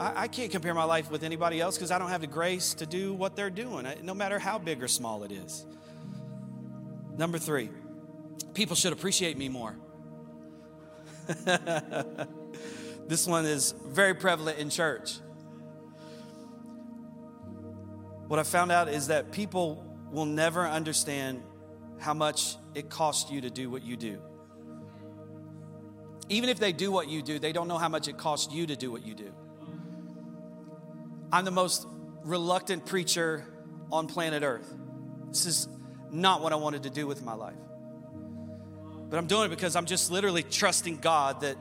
I, 0.00 0.24
I 0.24 0.28
can't 0.28 0.50
compare 0.50 0.74
my 0.74 0.84
life 0.84 1.10
with 1.10 1.22
anybody 1.22 1.60
else 1.60 1.76
because 1.76 1.90
I 1.90 1.98
don't 1.98 2.10
have 2.10 2.20
the 2.20 2.26
grace 2.26 2.74
to 2.74 2.86
do 2.86 3.14
what 3.14 3.36
they're 3.36 3.50
doing, 3.50 3.86
uh, 3.86 3.94
no 4.02 4.14
matter 4.14 4.38
how 4.38 4.58
big 4.58 4.82
or 4.82 4.88
small 4.88 5.24
it 5.24 5.32
is. 5.32 5.64
Number 7.16 7.38
three, 7.38 7.70
people 8.54 8.76
should 8.76 8.92
appreciate 8.92 9.36
me 9.38 9.48
more. 9.48 9.76
This 13.08 13.24
one 13.24 13.44
is 13.44 13.72
very 13.86 14.14
prevalent 14.14 14.58
in 14.58 14.68
church. 14.68 15.18
What 18.26 18.40
I 18.40 18.42
found 18.42 18.72
out 18.72 18.88
is 18.88 19.06
that 19.08 19.30
people 19.30 19.86
will 20.10 20.24
never 20.24 20.66
understand 20.66 21.42
how 21.98 22.14
much 22.14 22.56
it 22.74 22.90
costs 22.90 23.30
you 23.30 23.42
to 23.42 23.50
do 23.50 23.70
what 23.70 23.84
you 23.84 23.96
do. 23.96 24.20
Even 26.28 26.48
if 26.48 26.58
they 26.58 26.72
do 26.72 26.90
what 26.90 27.08
you 27.08 27.22
do, 27.22 27.38
they 27.38 27.52
don't 27.52 27.68
know 27.68 27.78
how 27.78 27.88
much 27.88 28.08
it 28.08 28.16
costs 28.16 28.52
you 28.52 28.66
to 28.66 28.76
do 28.76 28.90
what 28.90 29.06
you 29.06 29.14
do. 29.14 29.32
I'm 31.32 31.44
the 31.44 31.50
most 31.50 31.86
reluctant 32.24 32.86
preacher 32.86 33.44
on 33.92 34.06
planet 34.06 34.42
Earth. 34.42 34.74
This 35.28 35.46
is 35.46 35.68
not 36.10 36.42
what 36.42 36.52
I 36.52 36.56
wanted 36.56 36.84
to 36.84 36.90
do 36.90 37.06
with 37.06 37.22
my 37.22 37.34
life. 37.34 37.54
But 39.08 39.18
I'm 39.18 39.26
doing 39.26 39.46
it 39.46 39.48
because 39.50 39.76
I'm 39.76 39.86
just 39.86 40.10
literally 40.10 40.42
trusting 40.42 40.98
God 40.98 41.42
that 41.42 41.56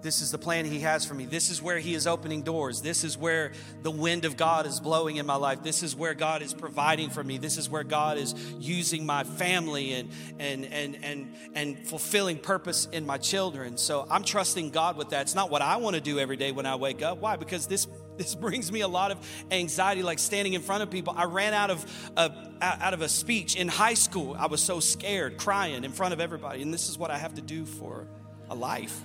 this 0.00 0.22
is 0.22 0.30
the 0.30 0.38
plan 0.38 0.64
He 0.64 0.80
has 0.80 1.04
for 1.04 1.14
me. 1.14 1.24
This 1.26 1.50
is 1.50 1.60
where 1.60 1.78
He 1.78 1.94
is 1.94 2.06
opening 2.06 2.42
doors. 2.42 2.80
This 2.80 3.02
is 3.02 3.18
where 3.18 3.52
the 3.82 3.90
wind 3.90 4.24
of 4.24 4.36
God 4.36 4.66
is 4.66 4.78
blowing 4.78 5.16
in 5.16 5.26
my 5.26 5.34
life. 5.34 5.62
This 5.62 5.82
is 5.82 5.96
where 5.96 6.14
God 6.14 6.40
is 6.40 6.54
providing 6.54 7.10
for 7.10 7.24
me. 7.24 7.38
This 7.38 7.56
is 7.56 7.68
where 7.68 7.84
God 7.84 8.16
is 8.16 8.34
using 8.58 9.04
my 9.04 9.24
family 9.24 9.94
and 9.94 10.10
and 10.38 10.64
and 10.66 10.98
and 11.02 11.34
and 11.54 11.86
fulfilling 11.86 12.38
purpose 12.38 12.86
in 12.92 13.06
my 13.06 13.18
children. 13.18 13.76
So 13.76 14.06
I'm 14.08 14.22
trusting 14.22 14.70
God 14.70 14.96
with 14.96 15.10
that. 15.10 15.22
It's 15.22 15.34
not 15.34 15.50
what 15.50 15.62
I 15.62 15.76
want 15.78 15.96
to 15.96 16.00
do 16.00 16.18
every 16.18 16.36
day 16.36 16.52
when 16.52 16.66
I 16.66 16.76
wake 16.76 17.02
up. 17.02 17.18
Why? 17.18 17.36
Because 17.36 17.66
this 17.66 17.88
this 18.16 18.34
brings 18.34 18.70
me 18.70 18.80
a 18.80 18.88
lot 18.88 19.10
of 19.10 19.18
anxiety 19.50 20.02
like 20.02 20.18
standing 20.18 20.54
in 20.54 20.60
front 20.60 20.82
of 20.82 20.90
people 20.90 21.14
i 21.16 21.24
ran 21.24 21.54
out 21.54 21.70
of 21.70 22.10
a, 22.16 22.32
out 22.60 22.92
of 22.92 23.00
a 23.00 23.08
speech 23.08 23.54
in 23.54 23.68
high 23.68 23.94
school 23.94 24.36
i 24.36 24.46
was 24.46 24.60
so 24.60 24.80
scared 24.80 25.38
crying 25.38 25.84
in 25.84 25.92
front 25.92 26.12
of 26.12 26.18
everybody 26.18 26.60
and 26.60 26.74
this 26.74 26.88
is 26.88 26.98
what 26.98 27.12
i 27.12 27.16
have 27.16 27.34
to 27.34 27.40
do 27.40 27.64
for 27.64 28.08
a 28.50 28.54
life 28.56 29.02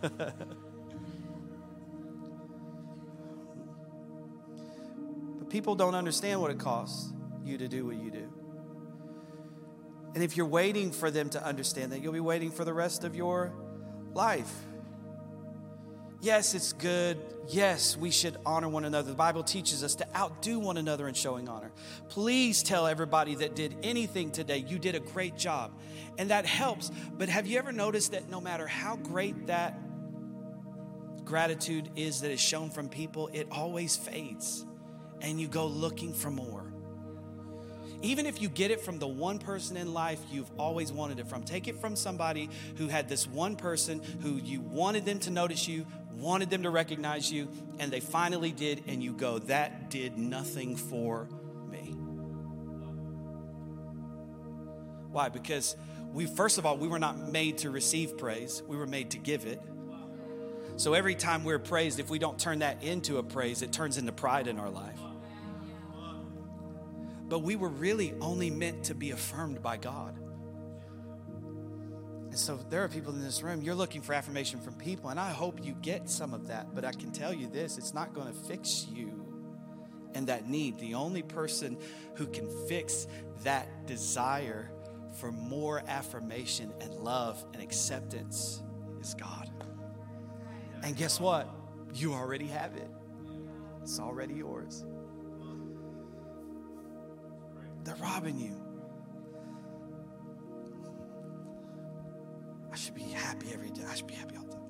but 5.38 5.50
people 5.50 5.74
don't 5.74 5.94
understand 5.94 6.40
what 6.40 6.50
it 6.50 6.58
costs 6.58 7.12
you 7.44 7.58
to 7.58 7.68
do 7.68 7.86
what 7.86 7.96
you 7.96 8.10
do. 8.10 8.32
And 10.14 10.22
if 10.24 10.36
you're 10.36 10.46
waiting 10.46 10.92
for 10.92 11.10
them 11.10 11.28
to 11.30 11.44
understand 11.44 11.92
that, 11.92 12.02
you'll 12.02 12.12
be 12.12 12.20
waiting 12.20 12.50
for 12.50 12.64
the 12.64 12.72
rest 12.72 13.04
of 13.04 13.14
your 13.14 13.52
life. 14.14 14.52
Yes, 16.20 16.54
it's 16.54 16.72
good. 16.72 17.18
Yes, 17.48 17.96
we 17.96 18.10
should 18.10 18.36
honor 18.44 18.68
one 18.68 18.84
another. 18.84 19.10
The 19.10 19.16
Bible 19.16 19.44
teaches 19.44 19.84
us 19.84 19.94
to 19.96 20.16
outdo 20.16 20.58
one 20.58 20.76
another 20.76 21.06
in 21.06 21.14
showing 21.14 21.48
honor. 21.48 21.70
Please 22.08 22.62
tell 22.62 22.86
everybody 22.86 23.36
that 23.36 23.54
did 23.54 23.76
anything 23.82 24.30
today, 24.30 24.58
you 24.58 24.78
did 24.78 24.94
a 24.94 25.00
great 25.00 25.36
job. 25.36 25.72
And 26.18 26.30
that 26.30 26.46
helps. 26.46 26.90
But 27.12 27.28
have 27.28 27.46
you 27.46 27.58
ever 27.58 27.70
noticed 27.70 28.12
that 28.12 28.28
no 28.28 28.40
matter 28.40 28.66
how 28.66 28.96
great 28.96 29.46
that 29.46 29.78
gratitude 31.24 31.90
is 31.96 32.22
that 32.22 32.30
is 32.30 32.40
shown 32.40 32.70
from 32.70 32.88
people, 32.88 33.28
it 33.32 33.48
always 33.50 33.96
fades 33.96 34.64
and 35.20 35.40
you 35.40 35.48
go 35.48 35.66
looking 35.66 36.12
for 36.14 36.30
more. 36.30 36.72
Even 38.02 38.26
if 38.26 38.42
you 38.42 38.48
get 38.48 38.70
it 38.70 38.80
from 38.80 38.98
the 38.98 39.06
one 39.06 39.38
person 39.38 39.76
in 39.76 39.94
life 39.94 40.20
you've 40.30 40.50
always 40.58 40.92
wanted 40.92 41.18
it 41.18 41.26
from, 41.26 41.42
take 41.42 41.66
it 41.66 41.80
from 41.80 41.96
somebody 41.96 42.50
who 42.76 42.88
had 42.88 43.08
this 43.08 43.26
one 43.26 43.56
person 43.56 44.02
who 44.20 44.34
you 44.36 44.60
wanted 44.60 45.04
them 45.04 45.18
to 45.20 45.30
notice 45.30 45.66
you, 45.66 45.86
wanted 46.16 46.50
them 46.50 46.62
to 46.62 46.70
recognize 46.70 47.30
you, 47.30 47.48
and 47.78 47.92
they 47.92 48.00
finally 48.00 48.52
did, 48.52 48.84
and 48.86 49.02
you 49.02 49.12
go, 49.12 49.38
That 49.38 49.90
did 49.90 50.18
nothing 50.18 50.76
for 50.76 51.28
me. 51.70 51.94
Why? 55.10 55.28
Because 55.28 55.76
we, 56.12 56.26
first 56.26 56.58
of 56.58 56.66
all, 56.66 56.76
we 56.76 56.88
were 56.88 56.98
not 56.98 57.18
made 57.18 57.58
to 57.58 57.70
receive 57.70 58.16
praise, 58.18 58.62
we 58.66 58.76
were 58.76 58.86
made 58.86 59.10
to 59.10 59.18
give 59.18 59.46
it. 59.46 59.60
So 60.76 60.92
every 60.92 61.14
time 61.14 61.44
we're 61.44 61.58
praised, 61.58 62.00
if 62.00 62.10
we 62.10 62.18
don't 62.18 62.38
turn 62.38 62.58
that 62.58 62.82
into 62.82 63.16
a 63.16 63.22
praise, 63.22 63.62
it 63.62 63.72
turns 63.72 63.96
into 63.96 64.12
pride 64.12 64.46
in 64.46 64.58
our 64.58 64.68
life. 64.68 65.00
But 67.28 67.40
we 67.40 67.56
were 67.56 67.70
really 67.70 68.14
only 68.20 68.50
meant 68.50 68.84
to 68.84 68.94
be 68.94 69.10
affirmed 69.10 69.62
by 69.62 69.78
God. 69.78 70.18
And 72.36 72.42
so 72.42 72.60
there 72.68 72.84
are 72.84 72.88
people 72.88 73.14
in 73.14 73.22
this 73.22 73.42
room, 73.42 73.62
you're 73.62 73.74
looking 73.74 74.02
for 74.02 74.12
affirmation 74.12 74.60
from 74.60 74.74
people, 74.74 75.08
and 75.08 75.18
I 75.18 75.30
hope 75.30 75.64
you 75.64 75.72
get 75.80 76.10
some 76.10 76.34
of 76.34 76.48
that. 76.48 76.74
But 76.74 76.84
I 76.84 76.92
can 76.92 77.10
tell 77.10 77.32
you 77.32 77.46
this 77.46 77.78
it's 77.78 77.94
not 77.94 78.12
going 78.12 78.26
to 78.26 78.34
fix 78.46 78.86
you 78.92 79.24
and 80.14 80.26
that 80.26 80.46
need. 80.46 80.78
The 80.78 80.92
only 80.92 81.22
person 81.22 81.78
who 82.16 82.26
can 82.26 82.46
fix 82.68 83.06
that 83.42 83.86
desire 83.86 84.70
for 85.18 85.32
more 85.32 85.82
affirmation 85.88 86.74
and 86.82 86.92
love 86.96 87.42
and 87.54 87.62
acceptance 87.62 88.62
is 89.00 89.14
God. 89.14 89.50
And 90.82 90.94
guess 90.94 91.18
what? 91.18 91.48
You 91.94 92.12
already 92.12 92.48
have 92.48 92.76
it, 92.76 92.90
it's 93.80 93.98
already 93.98 94.34
yours. 94.34 94.84
They're 97.82 97.96
robbing 97.96 98.38
you. 98.38 98.65
I 102.76 102.78
should 102.78 102.94
be 102.94 103.04
happy 103.04 103.46
every 103.54 103.70
day. 103.70 103.80
I 103.88 103.94
should 103.94 104.06
be 104.06 104.12
happy 104.12 104.36
all 104.36 104.44
the 104.44 104.52
time. 104.52 104.60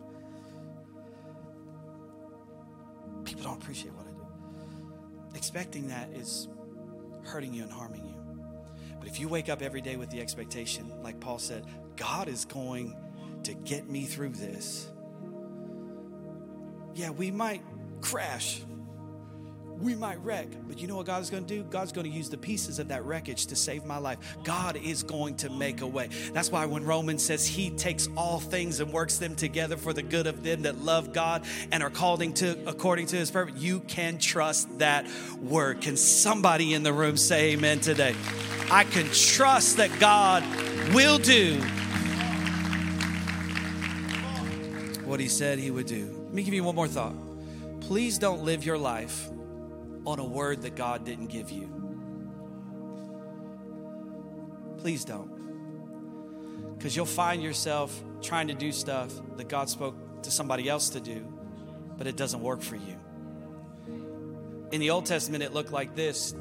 People 3.25 3.43
don't 3.43 3.61
appreciate 3.61 3.93
what 3.95 4.07
I 4.07 4.11
do. 4.11 5.37
Expecting 5.37 5.89
that 5.89 6.11
is 6.11 6.47
hurting 7.25 7.53
you 7.53 7.65
and 7.65 7.73
harming 7.73 8.05
you. 8.05 8.15
But 9.01 9.09
if 9.09 9.19
you 9.19 9.27
wake 9.27 9.49
up 9.49 9.61
every 9.61 9.81
day 9.81 9.97
with 9.97 10.11
the 10.11 10.21
expectation, 10.21 11.03
like 11.03 11.19
Paul 11.19 11.41
said, 11.41 11.67
God 11.97 12.29
is 12.29 12.45
going 12.45 12.97
to 13.43 13.55
get 13.55 13.91
me 13.91 14.05
through 14.05 14.35
this 14.35 14.89
yeah, 16.95 17.11
we 17.11 17.33
might 17.33 17.63
crash. 18.03 18.63
We 19.81 19.95
might 19.95 20.23
wreck, 20.25 20.49
but 20.67 20.79
you 20.81 20.89
know 20.89 20.97
what 20.97 21.07
God 21.07 21.21
is 21.21 21.29
going 21.29 21.45
to 21.45 21.55
do? 21.55 21.63
God's 21.65 21.93
going 21.93 22.11
to 22.11 22.13
use 22.13 22.31
the 22.31 22.39
pieces 22.39 22.79
of 22.79 22.89
that 22.89 23.05
wreckage 23.05 23.47
to 23.47 23.57
save 23.57 23.85
my 23.85 23.99
life. 23.99 24.19
God 24.43 24.77
is 24.77 25.03
going 25.03 25.37
to 25.37 25.51
make 25.51 25.83
a 25.83 25.87
way. 25.87 26.09
That's 26.33 26.51
why 26.51 26.65
when 26.65 26.85
Romans 26.85 27.23
says 27.23 27.47
He 27.47 27.71
takes 27.71 28.09
all 28.17 28.41
things 28.41 28.81
and 28.81 28.91
works 28.93 29.19
them 29.19 29.37
together 29.37 29.77
for 29.77 29.93
the 29.93 30.03
good 30.03 30.27
of 30.27 30.43
them 30.43 30.63
that 30.63 30.79
love 30.79 31.13
God 31.13 31.45
and 31.73 31.83
are 31.83 31.91
called 31.91 32.17
to 32.37 32.59
according 32.67 33.07
to 33.09 33.17
His 33.17 33.31
purpose, 33.31 33.61
you 33.61 33.81
can 33.81 34.17
trust 34.17 34.79
that 34.79 35.07
word. 35.43 35.83
Can 35.83 35.97
somebody 35.97 36.73
in 36.73 36.83
the 36.83 36.93
room 36.93 37.19
say 37.19 37.53
Amen 37.53 37.81
today? 37.81 38.15
I 38.71 38.85
can 38.85 39.07
trust 39.13 39.77
that 39.77 39.91
God 40.01 40.43
will 40.95 41.19
do 41.19 41.61
what 45.05 45.21
He 45.21 45.29
said 45.29 45.59
He 45.59 45.71
would 45.71 45.87
do. 45.87 46.11
Let 46.25 46.33
me 46.33 46.43
give 46.43 46.55
you 46.55 46.65
one 46.65 46.75
more 46.75 46.89
thought. 46.89 47.15
Please 47.81 48.19
don't 48.19 48.45
live 48.45 48.65
your 48.65 48.79
life 48.79 49.29
on 50.07 50.19
a 50.19 50.25
word 50.25 50.63
that 50.63 50.77
God 50.77 51.05
didn't 51.05 51.27
give 51.27 51.51
you. 51.51 51.69
Please 54.79 55.05
don't. 55.05 56.77
Because 56.77 56.95
you'll 56.95 57.07
find 57.07 57.43
yourself 57.43 58.03
trying 58.23 58.49
to 58.49 58.55
do 58.55 58.73
stuff 58.73 59.13
that 59.37 59.49
God 59.49 59.69
spoke 59.69 60.23
to 60.23 60.31
somebody 60.31 60.69
else 60.69 60.91
to 60.91 61.01
do, 61.01 61.27
but 61.99 62.07
it 62.07 62.17
doesn't 62.17 62.41
work 62.41 62.63
for 62.63 62.77
you. 62.77 62.99
In 64.73 64.81
the 64.81 64.91
Old 64.91 65.07
Testament, 65.07 65.43
it 65.43 65.53
looked 65.53 65.73
like 65.73 65.95
this 65.95 66.35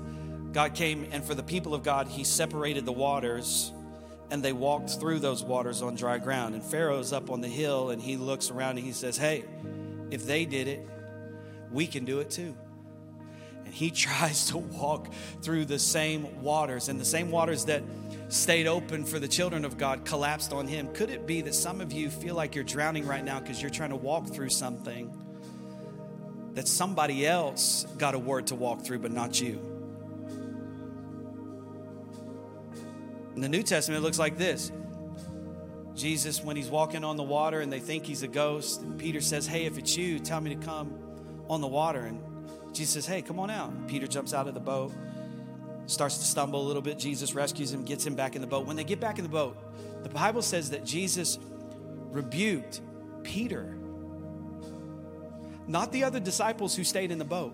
God 0.51 0.73
came, 0.73 1.08
and 1.12 1.23
for 1.23 1.36
the 1.36 1.43
people 1.43 1.73
of 1.73 1.84
God, 1.84 2.08
He 2.08 2.23
separated 2.23 2.86
the 2.86 2.93
waters 2.93 3.73
and 4.32 4.43
they 4.43 4.54
walked 4.54 4.89
through 4.89 5.19
those 5.19 5.43
waters 5.43 5.82
on 5.82 5.95
dry 5.95 6.17
ground. 6.17 6.56
And 6.56 6.63
Pharaoh's 6.63 7.13
up 7.13 7.30
on 7.30 7.41
the 7.41 7.47
hill 7.47 7.91
and 7.91 8.01
he 8.01 8.17
looks 8.17 8.49
around 8.49 8.78
and 8.78 8.86
he 8.86 8.91
says, 8.91 9.17
Hey, 9.17 9.45
if 10.12 10.25
they 10.25 10.45
did 10.45 10.67
it, 10.67 10.88
we 11.71 11.88
can 11.88 12.06
do 12.06 12.19
it 12.19 12.30
too. 12.30 12.56
And 13.65 13.73
he 13.73 13.91
tries 14.06 14.47
to 14.47 14.58
walk 14.58 15.12
through 15.41 15.65
the 15.65 15.80
same 15.80 16.41
waters, 16.41 16.89
and 16.89 16.99
the 16.99 17.06
same 17.06 17.32
waters 17.32 17.65
that 17.65 17.84
stayed 18.30 18.67
open 18.67 19.04
for 19.06 19.19
the 19.19 19.28
children 19.28 19.65
of 19.65 19.78
God 19.78 20.06
collapsed 20.06 20.54
on 20.54 20.67
him. 20.67 20.88
Could 20.93 21.10
it 21.10 21.28
be 21.28 21.41
that 21.41 21.54
some 21.54 21.82
of 21.82 21.91
you 21.91 22.10
feel 22.10 22.36
like 22.36 22.56
you're 22.56 22.63
drowning 22.63 23.06
right 23.06 23.23
now 23.23 23.39
because 23.39 23.62
you're 23.62 23.71
trying 23.71 23.91
to 23.91 23.95
walk 23.95 24.28
through 24.28 24.49
something 24.49 25.13
that 26.54 26.67
somebody 26.67 27.27
else 27.27 27.85
got 27.98 28.15
a 28.15 28.19
word 28.19 28.48
to 28.48 28.56
walk 28.56 28.81
through, 28.81 29.00
but 29.00 29.12
not 29.12 29.39
you? 29.39 29.60
In 33.35 33.42
the 33.42 33.50
New 33.50 33.63
Testament, 33.63 34.00
it 34.00 34.04
looks 34.04 34.19
like 34.19 34.37
this 34.37 34.71
Jesus, 35.96 36.44
when 36.44 36.58
he's 36.58 36.69
walking 36.69 37.04
on 37.04 37.15
the 37.15 37.23
water 37.23 37.62
and 37.62 37.71
they 37.71 37.79
think 37.79 38.06
he's 38.06 38.21
a 38.23 38.27
ghost, 38.27 38.81
and 38.81 39.00
Peter 39.00 39.21
says, 39.21 39.48
Hey, 39.48 39.65
if 39.65 39.77
it's 39.77 39.96
you, 39.96 40.19
tell 40.19 40.42
me 40.42 40.54
to 40.56 40.65
come 40.65 40.94
on 41.50 41.62
the 41.62 41.67
water. 41.67 42.02
And 42.02 42.21
Jesus 42.76 42.94
says, 42.94 43.06
Hey, 43.06 43.21
come 43.21 43.40
on 43.40 43.50
out. 43.50 43.88
Peter 43.88 44.06
jumps 44.06 44.34
out 44.34 44.48
of 44.48 44.54
the 44.54 44.60
boat, 44.60 44.92
starts 45.88 46.17
to 46.17 46.26
stumble 46.26 46.62
a 46.62 46.67
little 46.67 46.82
bit. 46.82 47.00
Jesus 47.00 47.34
rescues 47.34 47.73
him, 47.73 47.86
gets 47.86 48.06
him 48.06 48.15
back 48.15 48.36
in 48.36 48.42
the 48.42 48.48
boat. 48.48 48.67
When 48.67 48.76
they 48.76 48.84
get 48.84 49.00
back 49.00 49.17
in 49.17 49.23
the 49.23 49.30
boat, 49.30 49.58
the 50.04 50.10
Bible 50.10 50.42
says 50.42 50.71
that 50.71 50.84
Jesus 50.84 51.40
rebuked 52.12 52.82
Peter, 53.23 53.78
not 55.67 55.92
the 55.92 56.04
other 56.04 56.19
disciples 56.19 56.76
who 56.76 56.84
stayed 56.84 57.12
in 57.12 57.17
the 57.17 57.26
boat. 57.26 57.54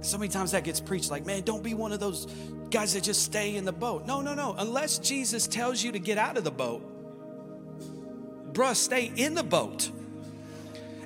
So 0.00 0.18
many 0.18 0.30
times 0.30 0.52
that 0.52 0.64
gets 0.64 0.80
preached 0.80 1.10
like, 1.10 1.26
man, 1.26 1.42
don't 1.42 1.62
be 1.62 1.74
one 1.74 1.92
of 1.92 2.00
those 2.00 2.26
guys 2.70 2.94
that 2.94 3.02
just 3.02 3.22
stay 3.22 3.56
in 3.56 3.64
the 3.64 3.72
boat. 3.72 4.06
No, 4.06 4.20
no, 4.20 4.34
no. 4.34 4.54
Unless 4.58 4.98
Jesus 4.98 5.46
tells 5.46 5.82
you 5.82 5.92
to 5.92 5.98
get 5.98 6.16
out 6.16 6.36
of 6.36 6.44
the 6.44 6.50
boat, 6.50 6.82
bruh, 8.52 8.74
stay 8.74 9.12
in 9.16 9.34
the 9.34 9.42
boat. 9.42 9.90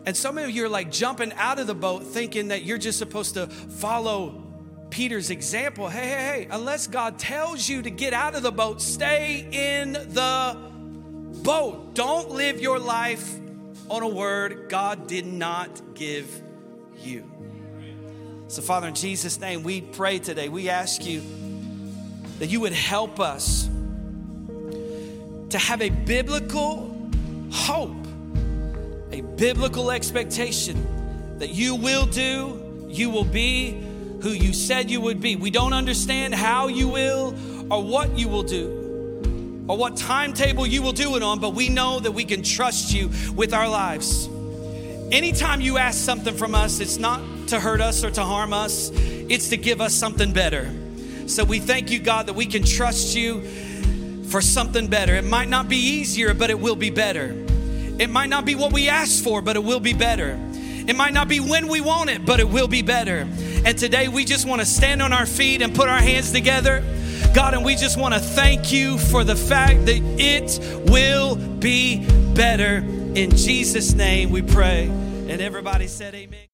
And 0.06 0.16
some 0.16 0.38
of 0.38 0.50
you 0.50 0.64
are 0.64 0.68
like 0.68 0.90
jumping 0.90 1.32
out 1.34 1.58
of 1.58 1.66
the 1.66 1.74
boat 1.74 2.04
thinking 2.04 2.48
that 2.48 2.64
you're 2.64 2.78
just 2.78 2.98
supposed 2.98 3.34
to 3.34 3.46
follow 3.46 4.42
Peter's 4.90 5.30
example. 5.30 5.88
Hey, 5.88 6.08
hey, 6.08 6.08
hey, 6.08 6.48
unless 6.50 6.86
God 6.86 7.18
tells 7.18 7.68
you 7.68 7.82
to 7.82 7.90
get 7.90 8.12
out 8.12 8.34
of 8.34 8.42
the 8.42 8.52
boat, 8.52 8.80
stay 8.80 9.46
in 9.50 9.92
the 9.92 10.56
boat. 11.42 11.94
Don't 11.94 12.30
live 12.30 12.60
your 12.60 12.78
life 12.78 13.38
on 13.88 14.02
a 14.02 14.08
word 14.08 14.68
God 14.68 15.06
did 15.06 15.26
not 15.26 15.94
give 15.94 16.42
you. 16.98 17.30
So, 18.48 18.62
Father, 18.62 18.88
in 18.88 18.94
Jesus' 18.94 19.38
name, 19.38 19.62
we 19.62 19.80
pray 19.80 20.18
today, 20.18 20.48
we 20.48 20.68
ask 20.68 21.04
you 21.04 21.22
that 22.40 22.48
you 22.48 22.60
would 22.60 22.72
help 22.72 23.20
us 23.20 23.68
to 25.50 25.58
have 25.58 25.82
a 25.82 25.90
biblical 25.90 26.96
hope 27.52 27.99
a 29.12 29.20
biblical 29.20 29.90
expectation 29.90 31.38
that 31.38 31.50
you 31.50 31.74
will 31.74 32.06
do, 32.06 32.86
you 32.88 33.10
will 33.10 33.24
be 33.24 33.72
who 34.22 34.30
you 34.30 34.52
said 34.52 34.90
you 34.90 35.00
would 35.00 35.20
be. 35.20 35.36
We 35.36 35.50
don't 35.50 35.72
understand 35.72 36.34
how 36.34 36.68
you 36.68 36.88
will 36.88 37.34
or 37.70 37.82
what 37.82 38.18
you 38.18 38.28
will 38.28 38.42
do 38.42 39.64
or 39.68 39.76
what 39.76 39.96
timetable 39.96 40.66
you 40.66 40.82
will 40.82 40.92
do 40.92 41.16
it 41.16 41.22
on, 41.22 41.38
but 41.40 41.54
we 41.54 41.68
know 41.68 42.00
that 42.00 42.12
we 42.12 42.24
can 42.24 42.42
trust 42.42 42.92
you 42.92 43.10
with 43.34 43.54
our 43.54 43.68
lives. 43.68 44.28
Anytime 45.12 45.60
you 45.60 45.78
ask 45.78 45.98
something 45.98 46.36
from 46.36 46.54
us, 46.54 46.80
it's 46.80 46.98
not 46.98 47.20
to 47.48 47.58
hurt 47.58 47.80
us 47.80 48.04
or 48.04 48.10
to 48.10 48.22
harm 48.22 48.52
us, 48.52 48.90
it's 48.94 49.48
to 49.48 49.56
give 49.56 49.80
us 49.80 49.94
something 49.94 50.32
better. 50.32 50.70
So 51.26 51.44
we 51.44 51.58
thank 51.60 51.90
you, 51.90 52.00
God, 52.00 52.26
that 52.26 52.34
we 52.34 52.46
can 52.46 52.64
trust 52.64 53.16
you 53.16 53.42
for 54.24 54.40
something 54.40 54.88
better. 54.88 55.14
It 55.14 55.24
might 55.24 55.48
not 55.48 55.68
be 55.68 55.76
easier, 55.76 56.34
but 56.34 56.50
it 56.50 56.60
will 56.60 56.76
be 56.76 56.90
better. 56.90 57.46
It 58.00 58.08
might 58.08 58.30
not 58.30 58.46
be 58.46 58.54
what 58.54 58.72
we 58.72 58.88
asked 58.88 59.22
for, 59.22 59.42
but 59.42 59.56
it 59.56 59.62
will 59.62 59.78
be 59.78 59.92
better. 59.92 60.38
It 60.86 60.96
might 60.96 61.12
not 61.12 61.28
be 61.28 61.38
when 61.38 61.68
we 61.68 61.82
want 61.82 62.08
it, 62.08 62.24
but 62.24 62.40
it 62.40 62.48
will 62.48 62.66
be 62.66 62.80
better. 62.80 63.28
And 63.66 63.76
today 63.76 64.08
we 64.08 64.24
just 64.24 64.48
want 64.48 64.62
to 64.62 64.66
stand 64.66 65.02
on 65.02 65.12
our 65.12 65.26
feet 65.26 65.60
and 65.60 65.74
put 65.74 65.90
our 65.90 65.98
hands 65.98 66.32
together. 66.32 66.82
God, 67.34 67.52
and 67.52 67.62
we 67.62 67.76
just 67.76 67.98
want 67.98 68.14
to 68.14 68.20
thank 68.20 68.72
you 68.72 68.96
for 68.96 69.22
the 69.22 69.36
fact 69.36 69.84
that 69.84 70.00
it 70.18 70.58
will 70.90 71.36
be 71.36 72.06
better. 72.32 72.76
In 72.76 73.36
Jesus' 73.36 73.92
name 73.92 74.30
we 74.30 74.40
pray. 74.40 74.86
And 74.86 75.42
everybody 75.42 75.86
said, 75.86 76.14
Amen. 76.14 76.40